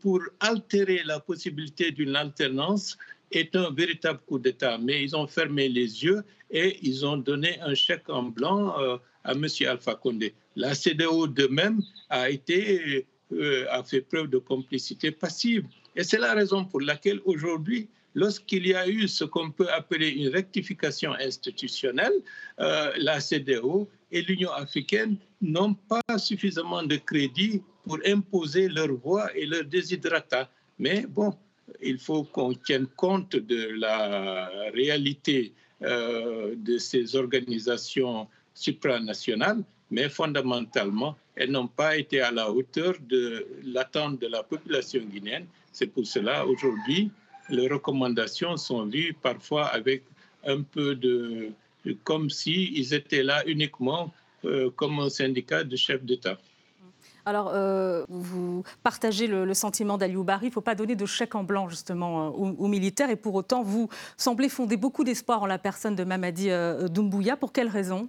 pour 0.00 0.20
altérer 0.40 1.02
la 1.04 1.20
possibilité 1.20 1.92
d'une 1.92 2.16
alternance 2.16 2.98
est 3.32 3.56
un 3.56 3.70
véritable 3.70 4.20
coup 4.26 4.38
d'État. 4.38 4.78
Mais 4.78 5.02
ils 5.02 5.16
ont 5.16 5.26
fermé 5.26 5.68
les 5.68 6.04
yeux 6.04 6.22
et 6.50 6.78
ils 6.82 7.04
ont 7.06 7.16
donné 7.16 7.58
un 7.60 7.74
chèque 7.74 8.08
en 8.08 8.24
blanc 8.24 8.78
euh, 8.78 8.96
à 9.24 9.32
M. 9.32 9.46
Alpha 9.66 9.94
Condé. 9.94 10.34
La 10.56 10.74
CDO 10.74 11.26
de 11.26 11.46
même 11.46 11.80
a, 12.10 12.30
été, 12.30 13.06
euh, 13.32 13.66
a 13.70 13.82
fait 13.82 14.02
preuve 14.02 14.28
de 14.28 14.38
complicité 14.38 15.10
passive. 15.10 15.64
Et 15.96 16.04
c'est 16.04 16.18
la 16.18 16.34
raison 16.34 16.64
pour 16.64 16.80
laquelle 16.80 17.20
aujourd'hui, 17.24 17.88
lorsqu'il 18.14 18.66
y 18.66 18.74
a 18.74 18.88
eu 18.88 19.08
ce 19.08 19.24
qu'on 19.24 19.50
peut 19.50 19.70
appeler 19.70 20.08
une 20.08 20.28
rectification 20.28 21.12
institutionnelle, 21.12 22.12
euh, 22.60 22.92
la 22.96 23.20
CDO 23.20 23.88
et 24.10 24.22
l'Union 24.22 24.50
africaine 24.52 25.16
n'ont 25.40 25.74
pas 25.74 26.18
suffisamment 26.18 26.82
de 26.82 26.96
crédit 26.96 27.62
pour 27.84 27.98
imposer 28.06 28.68
leur 28.68 28.92
voix 28.92 29.34
et 29.36 29.46
leur 29.46 29.64
déshydratat. 29.64 30.50
Mais 30.78 31.06
bon, 31.08 31.34
il 31.80 31.98
faut 31.98 32.24
qu'on 32.24 32.54
tienne 32.54 32.86
compte 32.96 33.36
de 33.36 33.70
la 33.78 34.50
réalité 34.74 35.52
euh, 35.82 36.54
de 36.56 36.78
ces 36.78 37.16
organisations 37.16 38.28
supranationales, 38.54 39.62
mais 39.90 40.08
fondamentalement, 40.08 41.16
elles 41.34 41.50
n'ont 41.50 41.68
pas 41.68 41.96
été 41.96 42.20
à 42.20 42.30
la 42.30 42.50
hauteur 42.50 42.94
de 43.08 43.46
l'attente 43.64 44.20
de 44.20 44.26
la 44.26 44.42
population 44.42 45.00
guinéenne. 45.00 45.46
C'est 45.72 45.86
pour 45.86 46.06
cela, 46.06 46.46
aujourd'hui, 46.46 47.10
les 47.48 47.68
recommandations 47.68 48.56
sont 48.56 48.86
vues 48.86 49.14
parfois 49.20 49.66
avec 49.66 50.02
un 50.44 50.62
peu 50.62 50.94
de... 50.94 51.50
comme 52.04 52.30
s'ils 52.30 52.76
ils 52.76 52.94
étaient 52.94 53.22
là 53.22 53.42
uniquement 53.46 54.12
euh, 54.44 54.70
comme 54.70 54.98
un 55.00 55.08
syndicat 55.08 55.64
de 55.64 55.76
chefs 55.76 56.04
d'État. 56.04 56.38
Alors, 57.24 57.50
euh, 57.54 58.04
vous 58.08 58.64
partagez 58.82 59.26
le, 59.26 59.54
sentiment 59.54 59.96
d'Aliou 59.96 60.24
Barry. 60.24 60.46
Il 60.46 60.48
ne 60.48 60.54
faut 60.54 60.60
pas 60.60 60.74
donner 60.74 60.96
de 60.96 61.06
chèque 61.06 61.34
en 61.34 61.44
blanc, 61.44 61.68
justement, 61.68 62.28
euh, 62.28 62.30
aux, 62.30 62.68
militaires. 62.68 63.10
Et 63.10 63.16
pour 63.16 63.34
autant, 63.34 63.62
vous 63.62 63.88
semblez 64.16 64.48
fonder 64.48 64.76
beaucoup 64.76 65.04
d'espoir 65.04 65.42
en 65.42 65.46
la 65.46 65.58
personne 65.58 65.94
de 65.94 66.04
Mamadi 66.04 66.50
euh, 66.50 66.88
Doumbouya. 66.88 67.36
Pour 67.36 67.52
quelle 67.52 67.68
raison? 67.68 68.08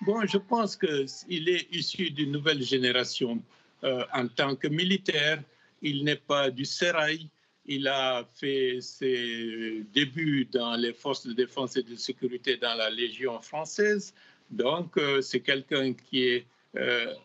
Bon, 0.00 0.24
je 0.26 0.38
pense 0.38 0.76
qu'il 0.76 1.48
est 1.48 1.68
issu 1.70 2.10
d'une 2.10 2.32
nouvelle 2.32 2.62
génération. 2.62 3.40
en 3.82 4.28
tant 4.28 4.56
que 4.56 4.68
militaire, 4.68 5.42
il 5.82 6.04
n'est 6.04 6.16
pas 6.16 6.50
du 6.50 6.64
sérail. 6.64 7.28
Il 7.66 7.86
a 7.86 8.24
fait 8.34 8.78
ses 8.80 9.84
débuts 9.92 10.48
dans 10.50 10.74
les 10.74 10.92
forces 10.92 11.26
de 11.26 11.32
défense 11.32 11.76
et 11.76 11.82
de 11.82 11.94
sécurité 11.94 12.56
dans 12.56 12.74
la 12.74 12.90
Légion 12.90 13.40
française. 13.40 14.14
Donc, 14.50 14.98
c'est 15.20 15.40
quelqu'un 15.40 15.92
qui 15.92 16.24
est 16.24 16.38
euh, 16.40 16.44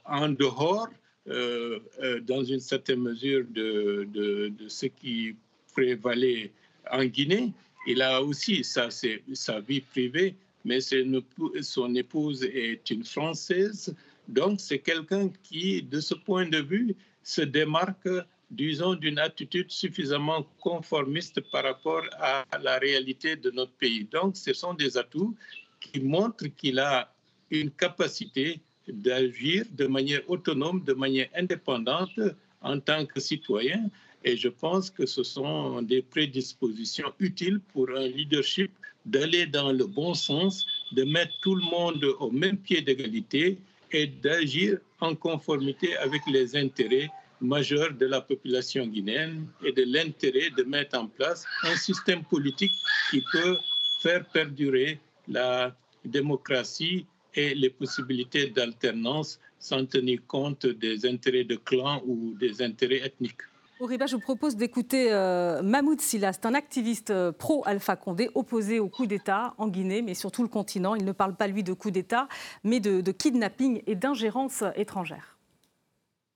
en 0.05 0.29
dehors, 0.29 0.89
euh, 1.29 1.79
euh, 2.01 2.21
dans 2.21 2.41
une 2.41 2.61
certaine 2.61 3.01
mesure, 3.01 3.43
de, 3.49 4.07
de, 4.13 4.67
ce 4.69 4.85
qui 4.85 5.35
prévalait 5.73 6.51
en 6.89 7.03
Guinée. 7.03 7.51
Il 7.85 8.01
a 8.01 8.23
aussi 8.23 8.63
sa, 8.63 8.87
sa 8.89 9.59
vie 9.59 9.81
privée, 9.81 10.35
mais 10.63 10.79
son 10.79 11.95
épouse 11.95 12.43
est 12.45 12.89
une 12.89 13.03
Française. 13.03 13.93
Donc, 14.29 14.61
c'est 14.61 14.79
quelqu'un 14.79 15.29
qui, 15.43 15.83
de 15.83 15.99
ce 15.99 16.13
point 16.13 16.47
de 16.47 16.59
vue, 16.59 16.95
se 17.23 17.41
démarque, 17.41 18.09
disons, 18.49 18.93
d'une 18.93 19.19
attitude 19.19 19.69
suffisamment 19.69 20.47
conformiste 20.61 21.41
par 21.51 21.63
rapport 21.65 22.03
à 22.19 22.45
la 22.61 22.77
réalité 22.77 23.35
de 23.35 23.51
notre 23.51 23.73
pays. 23.73 24.05
Donc, 24.05 24.37
ce 24.37 24.53
sont 24.53 24.73
des 24.73 24.97
atouts 24.97 25.35
qui 25.81 25.99
montrent 25.99 26.47
qu'il 26.47 26.79
a 26.79 27.13
une 27.51 27.71
capacité 27.71 28.61
d'agir 28.87 29.65
de 29.71 29.87
manière 29.87 30.21
autonome, 30.27 30.83
de 30.83 30.93
manière 30.93 31.27
indépendante 31.35 32.19
en 32.61 32.79
tant 32.79 33.05
que 33.05 33.19
citoyen. 33.19 33.89
Et 34.23 34.35
je 34.35 34.49
pense 34.49 34.89
que 34.89 35.05
ce 35.05 35.23
sont 35.23 35.81
des 35.81 36.01
prédispositions 36.01 37.13
utiles 37.19 37.59
pour 37.73 37.89
un 37.89 38.07
leadership 38.07 38.71
d'aller 39.05 39.45
dans 39.45 39.71
le 39.71 39.85
bon 39.85 40.13
sens, 40.13 40.65
de 40.91 41.03
mettre 41.03 41.33
tout 41.41 41.55
le 41.55 41.63
monde 41.63 42.03
au 42.19 42.29
même 42.29 42.57
pied 42.57 42.81
d'égalité 42.81 43.57
et 43.91 44.07
d'agir 44.07 44.79
en 44.99 45.15
conformité 45.15 45.95
avec 45.97 46.21
les 46.27 46.55
intérêts 46.55 47.09
majeurs 47.39 47.93
de 47.93 48.05
la 48.05 48.19
population 48.19 48.85
guinéenne 48.87 49.47
et 49.63 49.71
de 49.71 49.83
l'intérêt 49.83 50.49
de 50.57 50.63
mettre 50.63 50.97
en 50.97 51.07
place 51.07 51.45
un 51.63 51.75
système 51.75 52.23
politique 52.23 52.73
qui 53.11 53.23
peut 53.31 53.57
faire 54.01 54.25
perdurer 54.25 54.99
la 55.27 55.75
démocratie 56.03 57.05
et 57.33 57.53
les 57.55 57.69
possibilités 57.69 58.47
d'alternance 58.47 59.39
sans 59.59 59.85
tenir 59.85 60.19
compte 60.27 60.65
des 60.65 61.05
intérêts 61.05 61.43
de 61.43 61.55
clan 61.55 62.01
ou 62.05 62.33
des 62.35 62.61
intérêts 62.61 63.05
ethniques. 63.05 63.41
Auriba, 63.79 64.07
je 64.07 64.15
vous 64.15 64.21
propose 64.21 64.55
d'écouter 64.55 65.13
euh, 65.13 65.61
Mahmoud 65.61 66.01
Silas, 66.01 66.39
un 66.43 66.55
activiste 66.55 67.11
euh, 67.11 67.31
pro-Alpha 67.31 67.95
Condé, 67.95 68.31
opposé 68.33 68.79
au 68.79 68.89
coup 68.89 69.05
d'État 69.05 69.53
en 69.59 69.67
Guinée, 69.67 70.01
mais 70.01 70.15
sur 70.15 70.31
tout 70.31 70.41
le 70.41 70.47
continent. 70.49 70.95
Il 70.95 71.05
ne 71.05 71.11
parle 71.11 71.35
pas, 71.35 71.45
lui, 71.45 71.63
de 71.63 71.73
coup 71.73 71.91
d'État, 71.91 72.27
mais 72.63 72.79
de, 72.79 73.01
de 73.01 73.11
kidnapping 73.11 73.83
et 73.85 73.93
d'ingérence 73.93 74.63
étrangère. 74.75 75.37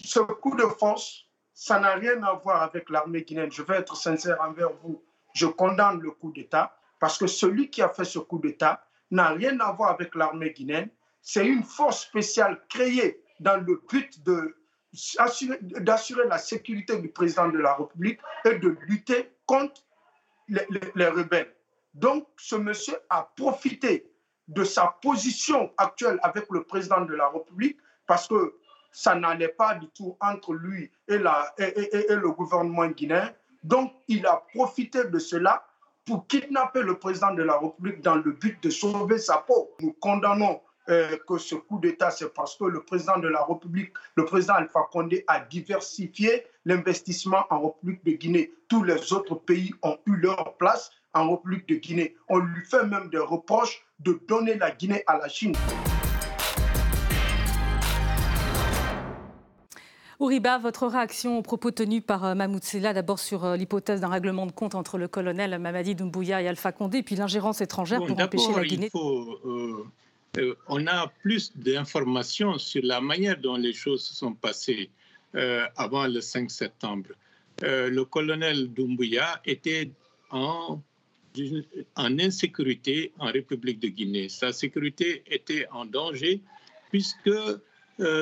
Ce 0.03 0.19
coup 0.19 0.55
de 0.55 0.65
force, 0.79 1.25
ça 1.53 1.79
n'a 1.79 1.95
rien 1.95 2.21
à 2.21 2.33
voir 2.33 2.61
avec 2.61 2.91
l'armée 2.91 3.23
guinéenne. 3.23 3.51
Je 3.51 3.63
vais 3.63 3.77
être 3.77 3.95
sincère 3.95 4.37
envers 4.41 4.73
vous. 4.83 5.01
Je 5.33 5.47
condamne 5.47 5.99
le 5.99 6.11
coup 6.11 6.31
d'État 6.31 6.77
parce 6.99 7.17
que 7.17 7.25
celui 7.25 7.71
qui 7.71 7.81
a 7.81 7.89
fait 7.89 8.05
ce 8.05 8.19
coup 8.19 8.37
d'État, 8.37 8.85
n'a 9.11 9.29
rien 9.29 9.59
à 9.59 9.71
voir 9.73 9.91
avec 9.91 10.15
l'armée 10.15 10.51
guinéenne. 10.51 10.89
C'est 11.21 11.45
une 11.45 11.63
force 11.63 12.03
spéciale 12.03 12.61
créée 12.69 13.21
dans 13.39 13.57
le 13.57 13.81
but 13.89 14.19
d'assurer 14.93 16.27
la 16.27 16.37
sécurité 16.37 16.97
du 16.97 17.09
président 17.09 17.49
de 17.49 17.59
la 17.59 17.75
République 17.75 18.19
et 18.45 18.55
de 18.55 18.77
lutter 18.87 19.31
contre 19.45 19.81
les, 20.47 20.65
les, 20.95 21.07
rebelles. 21.07 21.53
Donc, 21.93 22.27
ce 22.37 22.55
monsieur 22.55 22.95
a 23.09 23.29
profité 23.35 24.11
de 24.47 24.63
sa 24.63 24.97
position 25.01 25.71
actuelle 25.77 26.19
avec 26.23 26.45
le 26.49 26.63
président 26.63 27.01
de 27.01 27.13
la 27.13 27.29
République 27.29 27.77
parce 28.07 28.27
que 28.27 28.55
ça 28.91 29.15
n'allait 29.15 29.49
pas 29.49 29.75
du 29.75 29.87
tout 29.89 30.17
entre 30.19 30.53
lui 30.53 30.91
et, 31.07 31.17
la, 31.17 31.53
et, 31.57 32.11
et 32.11 32.15
le 32.15 32.31
gouvernement 32.31 32.87
guinéen. 32.87 33.33
Donc, 33.63 33.93
il 34.07 34.25
a 34.25 34.43
profité 34.53 35.05
de 35.05 35.19
cela 35.19 35.63
pour 36.05 36.27
kidnapper 36.27 36.81
le 36.81 36.97
président 36.97 37.33
de 37.33 37.43
la 37.43 37.57
République 37.57 38.01
dans 38.01 38.15
le 38.15 38.31
but 38.31 38.61
de 38.63 38.69
sauver 38.69 39.17
sa 39.17 39.37
peau. 39.37 39.71
Nous 39.81 39.93
condamnons 39.93 40.61
euh, 40.89 41.17
que 41.27 41.37
ce 41.37 41.55
coup 41.55 41.79
d'État, 41.79 42.09
c'est 42.09 42.33
parce 42.33 42.55
que 42.55 42.65
le 42.65 42.83
président 42.83 43.19
de 43.19 43.27
la 43.27 43.43
République, 43.43 43.93
le 44.15 44.25
président 44.25 44.55
Alpha 44.55 44.81
Condé, 44.91 45.23
a 45.27 45.39
diversifié 45.39 46.45
l'investissement 46.65 47.45
en 47.49 47.67
République 47.67 48.03
de 48.03 48.11
Guinée. 48.11 48.51
Tous 48.67 48.83
les 48.83 49.13
autres 49.13 49.35
pays 49.35 49.73
ont 49.83 49.97
eu 50.07 50.15
leur 50.15 50.57
place 50.57 50.91
en 51.13 51.31
République 51.31 51.67
de 51.67 51.75
Guinée. 51.75 52.15
On 52.29 52.39
lui 52.39 52.65
fait 52.65 52.85
même 52.85 53.09
des 53.09 53.19
reproches 53.19 53.85
de 53.99 54.19
donner 54.27 54.55
la 54.55 54.71
Guinée 54.71 55.03
à 55.07 55.17
la 55.17 55.27
Chine. 55.27 55.53
Ouriba, 60.21 60.59
votre 60.59 60.85
réaction 60.85 61.39
aux 61.39 61.41
propos 61.41 61.71
tenus 61.71 62.03
par 62.05 62.23
euh, 62.23 62.35
Mahmoud 62.35 62.63
Sela, 62.63 62.93
d'abord 62.93 63.17
sur 63.17 63.43
euh, 63.43 63.57
l'hypothèse 63.57 64.01
d'un 64.01 64.07
règlement 64.07 64.45
de 64.45 64.51
compte 64.51 64.75
entre 64.75 64.99
le 64.99 65.07
colonel 65.07 65.57
Mamadi 65.57 65.95
Doumbouya 65.95 66.43
et 66.43 66.47
Alpha 66.47 66.71
Condé, 66.71 67.01
puis 67.01 67.15
l'ingérence 67.15 67.59
étrangère 67.59 68.05
pour 68.05 68.19
empêcher 68.19 68.53
la 68.55 68.63
Guinée 68.63 68.91
euh, 70.37 70.55
on 70.67 70.87
a 70.87 71.11
plus 71.23 71.57
d'informations 71.57 72.59
sur 72.59 72.83
la 72.85 73.01
manière 73.01 73.37
dont 73.37 73.57
les 73.57 73.73
choses 73.73 74.05
se 74.05 74.13
sont 74.13 74.33
passées 74.33 74.89
avant 75.75 76.07
le 76.07 76.21
5 76.21 76.49
septembre. 76.49 77.09
le 77.61 78.03
colonel 78.03 78.71
Doumbouya 78.71 79.41
était 79.43 79.91
en, 80.29 80.79
en 81.97 82.19
insécurité 82.19 83.11
en 83.19 83.25
République 83.25 83.81
de 83.81 83.89
Guinée. 83.89 84.29
Sa 84.29 84.53
sécurité 84.53 85.21
était 85.25 85.67
en 85.69 85.83
danger 85.83 86.39
puisque 86.91 87.29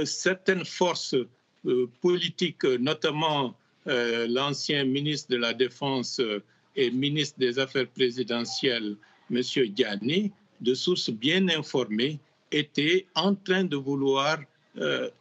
certaines 0.06 0.66
forces 0.66 1.16
euh, 1.66 1.90
politique, 2.02 2.64
notamment 2.64 3.54
euh, 3.88 4.28
l'ancien 4.30 4.86
ministre 4.86 5.30
de 5.32 5.36
la 5.36 5.54
Défense 5.54 6.22
euh, 6.22 6.42
et 6.78 6.90
ministre 6.90 7.38
des 7.38 7.60
Affaires 7.60 7.88
présidentielles, 7.88 8.96
M. 9.30 9.42
Diani, 9.68 10.32
de 10.62 10.74
sources 10.74 11.10
bien 11.10 11.50
informées, 11.50 12.18
était 12.54 13.08
en 13.16 13.36
train 13.36 13.66
de 13.66 13.76
vouloir 13.76 14.40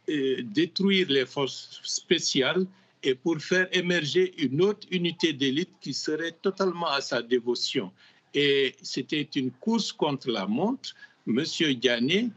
détruire 0.07 1.07
les 1.09 1.25
forces 1.25 1.81
spéciales 1.83 2.65
et 3.03 3.13
pour 3.13 3.37
faire 3.39 3.67
émerger 3.73 4.33
une 4.41 4.61
autre 4.61 4.87
unité 4.89 5.33
d'élite 5.33 5.71
qui 5.81 5.93
serait 5.93 6.31
totalement 6.31 6.87
à 6.87 7.01
sa 7.01 7.21
dévotion. 7.21 7.91
Et 8.33 8.73
c'était 8.81 9.27
une 9.35 9.51
course 9.51 9.91
contre 9.91 10.29
la 10.31 10.47
montre. 10.47 10.95
M. 11.27 11.43
Diani, 11.75 12.31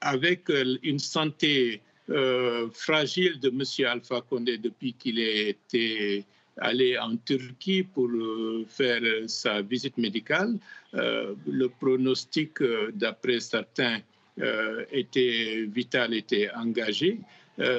avec 0.00 0.48
une 0.82 0.98
santé 0.98 1.82
euh, 2.08 2.68
fragile 2.72 3.40
de 3.40 3.48
M. 3.48 3.62
Alpha 3.86 4.20
Condé 4.20 4.58
depuis 4.58 4.92
qu'il 4.92 5.18
était 5.18 6.24
allé 6.58 6.96
en 6.96 7.16
Turquie 7.16 7.82
pour 7.82 8.08
euh, 8.08 8.64
faire 8.68 9.02
sa 9.26 9.60
visite 9.62 9.98
médicale. 9.98 10.56
Euh, 10.94 11.34
le 11.48 11.68
pronostic, 11.68 12.62
d'après 12.94 13.40
certains, 13.40 14.00
était 14.92 15.64
vital, 15.66 16.12
était 16.12 16.50
engagé. 16.54 17.18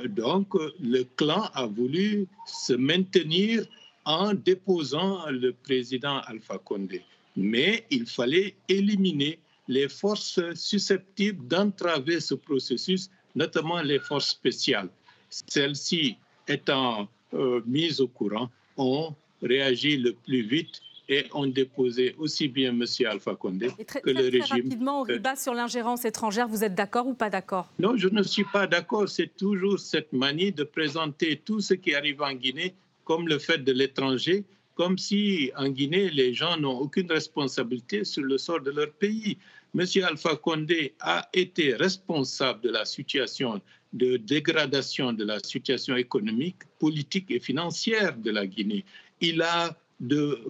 donc, 0.10 0.48
le 0.82 1.04
clan 1.16 1.52
a 1.54 1.68
voulu 1.68 2.26
se 2.48 2.74
maintenir 2.74 3.64
en 4.06 4.34
déposant 4.34 5.30
le 5.30 5.54
président 5.54 6.18
Alpha 6.26 6.58
Condé. 6.58 7.04
Mais 7.36 7.86
il 7.92 8.08
fallait 8.08 8.56
éliminer 8.68 9.38
les 9.68 9.88
forces 9.88 10.40
susceptibles 10.56 11.48
d'entraver 11.48 12.20
ce 12.20 12.34
processus 12.34 13.12
notamment 13.38 13.82
les 13.82 14.00
forces 14.00 14.30
spéciales. 14.30 14.90
Celles-ci 15.30 16.18
étant 16.48 17.08
euh, 17.34 17.62
mises 17.66 18.02
au 18.02 18.08
courant, 18.08 18.50
ont 18.78 19.14
réagi 19.42 19.98
le 19.98 20.14
plus 20.14 20.42
vite 20.42 20.82
et 21.10 21.26
ont 21.34 21.48
déposé 21.48 22.16
aussi 22.18 22.48
bien 22.48 22.70
M. 22.70 22.86
Alpha 23.06 23.36
Condé 23.36 23.70
que 24.04 24.10
le 24.10 24.24
régime. 24.24 24.42
Très 24.42 24.56
rapidement, 24.56 25.02
au 25.02 25.10
euh, 25.10 25.36
sur 25.36 25.54
l'ingérence 25.54 26.04
étrangère, 26.06 26.48
vous 26.48 26.64
êtes 26.64 26.76
d'accord 26.76 27.08
ou 27.08 27.14
pas 27.14 27.30
d'accord? 27.30 27.68
Non, 27.80 27.96
je 27.96 28.10
ne 28.10 28.24
suis 28.24 28.44
pas 28.44 28.68
d'accord. 28.68 29.08
C'est 29.08 29.36
toujours 29.38 29.80
cette 29.80 30.12
manie 30.12 30.52
de 30.52 30.64
présenter 30.64 31.42
tout 31.44 31.62
ce 31.62 31.76
qui 31.76 31.94
arrive 31.94 32.22
en 32.22 32.34
Guinée 32.34 32.74
comme 33.06 33.28
le 33.28 33.40
fait 33.40 33.60
de 33.60 33.72
l'étranger, 33.72 34.44
comme 34.76 34.98
si 34.98 35.52
en 35.56 35.70
Guinée, 35.70 36.10
les 36.10 36.34
gens 36.34 36.58
n'ont 36.58 36.78
aucune 36.78 37.10
responsabilité 37.12 38.04
sur 38.04 38.24
le 38.24 38.38
sort 38.38 38.62
de 38.62 38.72
leur 38.72 38.92
pays. 38.92 39.38
Monsieur 39.78 40.06
Alpha 40.06 40.36
Condé 40.36 40.96
a 41.02 41.30
été 41.34 41.76
responsable 41.76 42.62
de 42.62 42.72
la 42.72 42.84
situation 42.84 43.62
de 43.94 44.18
dégradation 44.18 45.14
de 45.14 45.24
la 45.24 45.38
situation 45.38 45.96
économique, 45.96 46.64
politique 46.80 47.30
et 47.30 47.40
financière 47.40 48.18
de 48.18 48.32
la 48.32 48.48
Guinée. 48.48 48.86
Il 49.22 49.44
a, 49.44 49.78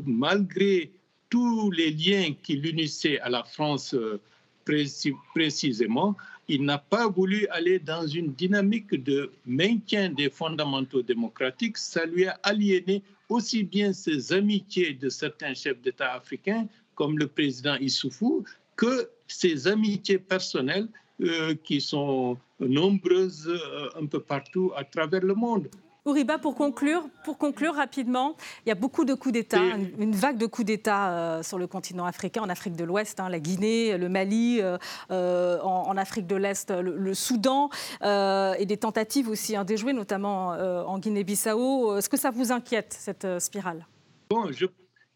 malgré 0.06 0.92
tous 1.30 1.70
les 1.72 1.92
liens 1.92 2.36
qui 2.42 2.56
l'unissaient 2.56 3.20
à 3.20 3.28
la 3.28 3.44
France 3.44 3.94
euh, 3.96 4.22
précisément, 4.64 6.16
il 6.48 6.64
n'a 6.64 6.78
pas 6.78 7.10
voulu 7.10 7.48
aller 7.48 7.80
dans 7.80 8.08
une 8.08 8.32
dynamique 8.32 9.04
de 9.04 9.30
maintien 9.46 10.10
des 10.10 10.30
fondamentaux 10.30 11.02
démocratiques. 11.02 11.78
Ça 11.78 12.06
lui 12.06 12.28
a 12.28 12.40
aliéné 12.44 13.04
aussi 13.28 13.64
bien 13.64 13.92
ses 13.92 14.32
amitiés 14.32 14.94
de 14.94 15.10
certains 15.10 15.54
chefs 15.54 15.82
d'État 15.82 16.14
africains, 16.14 16.66
comme 16.96 17.20
le 17.20 17.28
président 17.28 17.76
Issoufou, 17.76 18.46
que 18.78 19.10
ses 19.28 19.68
amitiés 19.68 20.20
personnelles 20.20 20.88
euh, 21.22 21.56
qui 21.64 21.82
sont 21.82 22.38
nombreuses 22.60 23.48
euh, 23.48 23.90
un 24.02 24.06
peu 24.06 24.22
partout 24.22 24.72
à 24.76 24.84
travers 24.84 25.22
le 25.22 25.34
monde. 25.34 25.68
Ouriba, 26.06 26.38
pour 26.38 26.56
conclure, 26.56 27.04
pour 27.26 27.38
conclure 27.38 27.74
rapidement, 27.74 28.38
il 28.66 28.70
y 28.70 28.72
a 28.72 28.76
beaucoup 28.76 29.04
de 29.04 29.14
coups 29.14 29.34
d'État, 29.34 29.60
une, 30.00 30.16
vague 30.16 30.38
de 30.38 30.46
coups 30.46 30.66
d'État 30.66 31.12
euh, 31.12 31.44
sur 31.44 31.58
le 31.58 31.68
continent 31.68 32.06
africain, 32.06 32.44
en 32.44 32.50
Afrique 32.50 32.78
de 32.78 32.86
l'Ouest, 32.86 33.20
hein, 33.20 33.28
la 33.28 33.40
Guinée, 33.42 33.98
le 33.98 34.08
Mali, 34.08 34.62
euh, 34.62 35.60
en, 35.60 35.98
Afrique 35.98 36.26
de 36.26 36.38
l'Est, 36.38 36.72
le, 36.72 37.14
Soudan, 37.14 37.70
et 38.02 38.66
des 38.66 38.78
tentatives 38.78 39.28
aussi 39.28 39.58
hein, 39.58 39.66
déjouées, 39.66 39.92
notamment 39.92 40.52
en 40.52 40.98
Guinée-Bissau. 40.98 41.98
Est-ce 41.98 42.08
que 42.08 42.18
ça 42.18 42.32
vous 42.32 42.54
inquiète, 42.54 42.96
cette 42.98 43.28
spirale? 43.40 43.86
Bon, 44.30 44.50
je, 44.52 44.66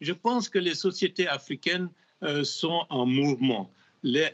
je, 0.01 0.11
pense 0.11 0.49
que 0.49 0.59
les 0.59 0.75
sociétés 0.75 1.27
africaines 1.27 1.89
sont 2.43 2.85
en 2.89 3.05
mouvement. 3.05 3.71
Les, 4.03 4.29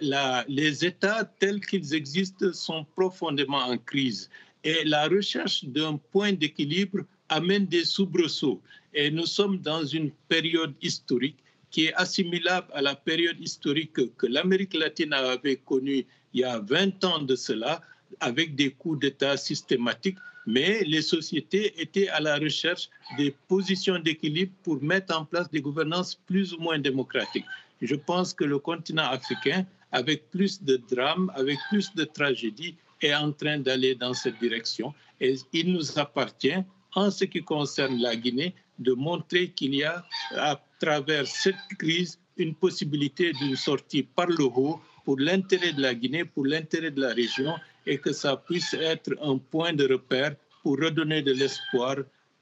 les 0.47 0.86
États 0.86 1.26
tels 1.39 1.60
qu'ils 1.65 1.93
existent 1.93 2.52
sont 2.54 2.86
profondément 2.95 3.58
en 3.58 3.78
crise. 3.78 4.30
Et 4.63 4.84
la 4.86 5.08
recherche 5.08 5.65
d'un 5.65 5.97
point 5.97 6.34
d'équilibre 6.34 7.00
amène 7.30 7.65
des 7.65 7.86
soubresauts. 7.86 8.62
Et 8.93 9.12
nous 9.12 9.26
sommes 9.26 9.60
dans 9.60 9.86
une 9.86 10.12
période 10.30 10.73
historique 10.82 11.38
qui 11.69 11.86
est 11.86 11.93
assimilable 11.93 12.67
à 12.73 12.82
la 12.82 12.95
période 12.95 13.39
historique 13.39 13.93
que 13.93 14.28
l'Amérique 14.28 14.73
latine 14.73 15.13
avait 15.13 15.58
connue 15.58 16.06
il 16.34 16.41
y 16.41 16.43
a 16.43 16.60
20 16.60 17.04
ans 17.04 17.19
de 17.19 17.36
cela, 17.36 17.82
avec 18.19 18.56
des 18.56 18.71
coups 18.71 19.00
d'État 19.00 19.38
systématiques, 19.38 20.17
mais 20.45 20.84
les 20.86 21.02
sociétés 21.02 21.73
étaient 21.82 22.08
à 22.10 22.19
la 22.19 22.38
recherche 22.38 22.89
des 23.17 23.36
positions 23.47 24.00
d'équilibre 24.00 24.54
pour 24.63 24.82
mettre 24.82 25.17
en 25.17 25.26
place 25.26 25.50
des 25.52 25.62
gouvernances 25.62 26.15
plus 26.15 26.54
ou 26.54 26.60
moins 26.60 26.80
démocratiques. 26.80 27.45
Je 27.81 27.95
pense 27.95 28.33
que 28.33 28.43
le 28.43 28.59
continent 28.59 29.09
africain, 29.09 29.65
avec 29.91 30.29
plus 30.29 30.63
de 30.63 30.77
drames, 30.89 31.31
avec 31.35 31.57
plus 31.69 31.93
de 31.95 32.03
tragédies, 32.03 32.75
est 33.01 33.13
en 33.13 33.31
train 33.31 33.59
d'aller 33.59 33.95
dans 33.95 34.13
cette 34.13 34.39
direction. 34.39 34.93
Et 35.19 35.35
il 35.53 35.71
nous 35.71 35.99
appartient, 35.99 36.57
en 36.95 37.11
ce 37.11 37.25
qui 37.25 37.43
concerne 37.43 37.97
la 37.99 38.15
Guinée, 38.15 38.55
de 38.79 38.93
montrer 38.93 39.49
qu'il 39.49 39.75
y 39.75 39.83
a, 39.83 40.05
à 40.35 40.59
travers 40.79 41.27
cette 41.27 41.55
crise, 41.77 42.19
une 42.37 42.53
possibilité 42.53 43.33
d'une 43.33 43.55
sortie 43.55 44.03
par 44.03 44.27
le 44.27 44.43
haut 44.43 44.79
pour 45.03 45.19
l'intérêt 45.19 45.73
de 45.73 45.81
la 45.81 45.95
Guinée, 45.95 46.25
pour 46.25 46.45
l'intérêt 46.45 46.91
de 46.91 47.01
la 47.01 47.13
région, 47.13 47.55
et 47.85 47.97
que 47.97 48.11
ça 48.11 48.37
puisse 48.37 48.73
être 48.73 49.11
un 49.21 49.37
point 49.37 49.73
de 49.73 49.87
repère 49.87 50.35
pour 50.61 50.77
redonner 50.77 51.21
de 51.21 51.31
l'espoir 51.31 51.95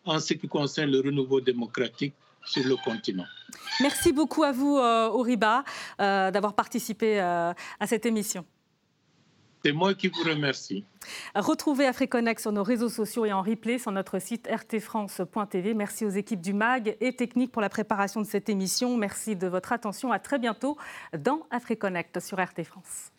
en 0.04 0.20
ce 0.20 0.34
qui 0.34 0.48
concerne 0.48 0.92
le 0.92 1.00
renouveau 1.00 1.40
démocratique 1.40 2.14
sur 2.46 2.66
le 2.66 2.76
continent. 2.78 3.26
Merci 3.82 4.14
beaucoup 4.14 4.44
à 4.44 4.52
vous, 4.52 4.78
euh, 4.78 5.08
Oriba, 5.08 5.64
euh, 6.00 6.32
d'avoir 6.32 6.54
participé 6.54 7.20
euh, 7.20 7.54
à 7.80 7.88
cette 7.88 8.06
émission. 8.06 8.46
C'est 9.64 9.72
moi 9.72 9.96
qui 9.96 10.10
vous 10.10 10.22
remercie. 10.24 10.86
Retrouvez 11.34 11.88
AfriConnect 11.88 12.40
sur 12.40 12.52
nos 12.52 12.62
réseaux 12.62 12.90
sociaux 12.90 13.26
et 13.26 13.34
en 13.34 13.42
replay 13.42 13.80
sur 13.80 13.92
notre 13.92 14.20
site 14.20 14.48
rtfrance.tv. 14.48 15.74
Merci 15.74 16.06
aux 16.06 16.10
équipes 16.10 16.42
du 16.42 16.54
MAG 16.54 16.96
et 17.02 17.16
Technique 17.16 17.52
pour 17.52 17.64
la 17.64 17.70
préparation 17.70 18.22
de 18.22 18.28
cette 18.28 18.48
émission. 18.48 18.96
Merci 18.96 19.36
de 19.36 19.48
votre 19.48 19.74
attention. 19.74 20.12
À 20.12 20.20
très 20.20 20.38
bientôt 20.38 20.78
dans 21.18 21.48
AfriConnect 21.50 22.20
sur 22.20 22.40
RT 22.40 22.64
France. 22.64 23.15